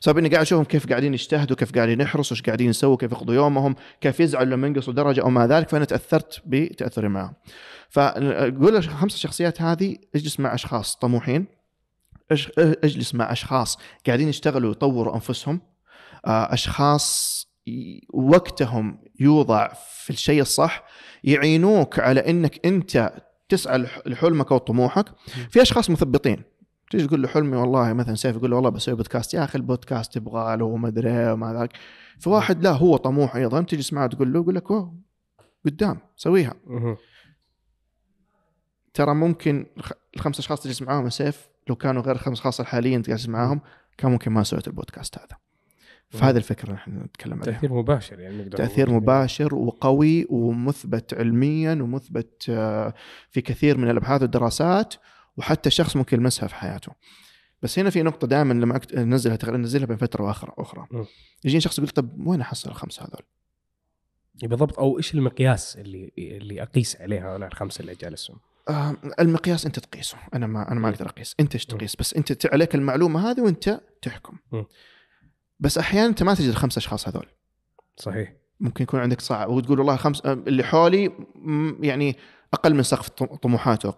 [0.00, 3.34] بسبب إني قاعد أشوفهم كيف قاعدين يجتهدوا كيف قاعدين يحرصوا إيش قاعدين يسووا كيف يقضوا
[3.34, 7.34] يومهم كيف يزعلوا لما ينقصوا درجة أو ما ذلك فأنا تأثرت بتأثري معهم
[7.88, 11.46] فأقول الخمس الشخصيات هذه اجلس مع أشخاص طموحين
[12.58, 15.60] إجلس مع أشخاص قاعدين يشتغلوا ويطوروا أنفسهم
[16.26, 17.45] آه، أشخاص
[18.14, 20.84] وقتهم يوضع في الشيء الصح
[21.24, 23.12] يعينوك على إنك أنت
[23.48, 25.06] تسعى لح- لحلمك أو طموحك
[25.50, 26.42] في أشخاص مثبطين.
[26.90, 30.16] تيجي تقول له حلمي والله مثلا سيف يقول له والله بسوي بودكاست يا أخي البودكاست
[30.16, 31.72] يبغى له وما أدري وما ذاك.
[32.18, 34.94] في واحد لا هو طموح أيضا تجلس معه تقول له يقول لك أوه
[35.66, 36.54] قدام سويها.
[38.94, 43.28] ترى ممكن الخ- الخمس أشخاص تجلس معاهم سيف لو كانوا غير الخمس أشخاص الحاليين تجلس
[43.28, 43.60] معاهم
[43.98, 45.36] كان ممكن ما سويت البودكاست هذا.
[46.08, 48.90] فهذه الفكرة إحنا نتكلم عليها تأثير مباشر يعني نقدر تأثير.
[48.90, 52.94] مباشر وقوي ومثبت علميا ومثبت آه،
[53.30, 54.94] في كثير من الأبحاث والدراسات
[55.36, 56.92] وحتى الشخص ممكن يلمسها في حياته
[57.62, 60.86] بس هنا في نقطة دائما لما انزلها تقريبا انزلها بين فترة وأخرى أخرى.
[61.44, 63.22] يجيني شخص يقول طب وين أحصل الخمسة هذول؟
[64.42, 68.36] بالضبط أو إيش المقياس اللي اللي أقيس عليه هؤلاء الخمسة اللي جالسهم
[68.68, 70.88] آه، المقياس أنت تقيسه أنا ما أنا ما.
[70.88, 71.66] أقدر أقيس أنت إيش.
[71.66, 74.62] تقيس بس أنت عليك المعلومة هذه وأنت تحكم م.
[75.58, 77.26] بس أحيانا أنت ما تجد الخمسة أشخاص هذول.
[77.96, 78.32] صحيح.
[78.60, 81.12] ممكن يكون عندك صعب وتقول والله خمس اللي حولي
[81.80, 82.16] يعني
[82.52, 83.88] أقل من سقف طم- طموحاتي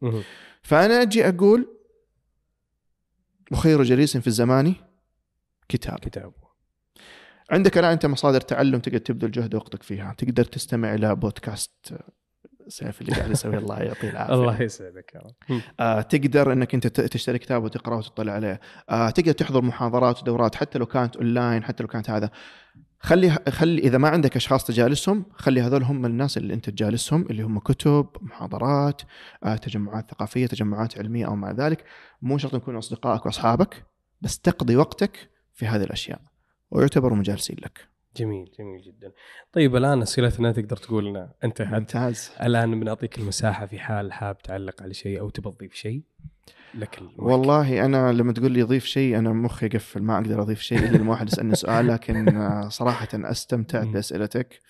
[0.00, 0.22] مهم.
[0.62, 1.76] فأنا أجي أقول
[3.52, 4.74] وخير جليس في الزمان
[5.68, 5.98] كتاب.
[5.98, 6.32] كتاب.
[7.50, 11.94] عندك الآن أنت مصادر تعلم تقدر تبذل جهد وقتك فيها تقدر تستمع إلى بودكاست
[12.68, 14.34] سيف اللي قاعد يسويه الله يعطيه العافية.
[14.34, 15.60] الله يسعدك يا رب.
[15.80, 18.60] آه تقدر إنك أنت تشتري كتاب وتقراه وتطلع عليه.
[18.90, 22.30] آه تقدر تحضر محاضرات ودورات حتى لو كانت أونلاين حتى لو كانت هذا.
[23.00, 27.42] خلي خلي إذا ما عندك أشخاص تجالسهم خلي هذول هم الناس اللي أنت تجالسهم اللي
[27.42, 29.02] هم كتب محاضرات
[29.44, 31.84] آه تجمعات ثقافية تجمعات علمية أو ما ذلك.
[32.22, 33.86] مو شرط يكونوا أصدقائك وأصحابك
[34.20, 36.20] بس تقضي وقتك في هذه الأشياء.
[36.70, 37.95] ويعتبروا مجالسين لك.
[38.16, 39.12] جميل جميل جدا.
[39.52, 41.68] طيب الآن اسئلتنا تقدر تقول لنا انتهت.
[41.72, 42.30] ممتاز.
[42.42, 46.02] الآن بنعطيك المساحة في حال حاب تعلق على شيء أو تبغى تضيف شيء.
[46.74, 47.18] لك المايك.
[47.18, 50.96] والله أنا لما تقول لي ضيف شيء أنا مخي يقفل ما أقدر أضيف شيء إلا
[50.96, 53.86] لما واحد يسألني سؤال لكن صراحة استمتعت.
[53.86, 54.60] بأسئلتك.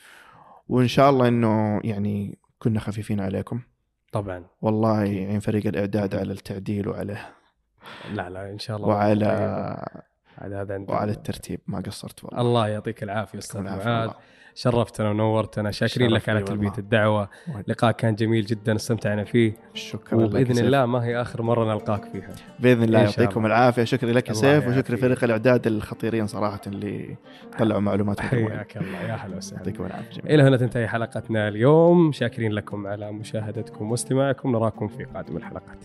[0.68, 3.60] وإن شاء الله إنه يعني كنا خفيفين عليكم.
[4.12, 4.44] طبعا.
[4.62, 7.16] والله يعين فريق الإعداد على التعديل وعلى
[8.14, 8.88] لا لا إن شاء الله.
[8.88, 10.02] وعلى
[10.38, 10.96] على هذا عندنا.
[10.96, 11.60] وعلى الترتيب.
[11.66, 12.40] ما قصرت والله.
[12.40, 14.10] الله يعطيك العافية أستاذ معاذ.
[14.54, 15.70] شرفتنا ونورتنا.
[15.70, 16.72] شاكرين لك على تلبية.
[16.78, 17.28] الدعوة.
[17.68, 19.56] لقاء كان جميل جدا استمتعنا فيه.
[19.74, 20.64] شكرا لك وبإذن سيف.
[20.64, 22.34] الله ما هي آخر مرة نلقاك فيها.
[22.60, 23.46] بإذن الله يعطيكم.
[23.46, 23.84] العافية.
[23.84, 24.96] شكرا لك يا سيف وشكرا.
[24.96, 27.16] فريق الأعداد الخطيرين صراحة اللي
[27.58, 28.20] طلعوا معلومات.
[28.20, 29.02] حياك الله.
[29.02, 29.58] يا هلا وسهلا.
[29.58, 32.12] يعطيكم العافية إلى هنا تنتهي حلقتنا اليوم.
[32.12, 33.90] شاكرين لكم على مشاهدتكم.
[33.90, 35.84] واستماعكم نراكم في قادم الحلقات.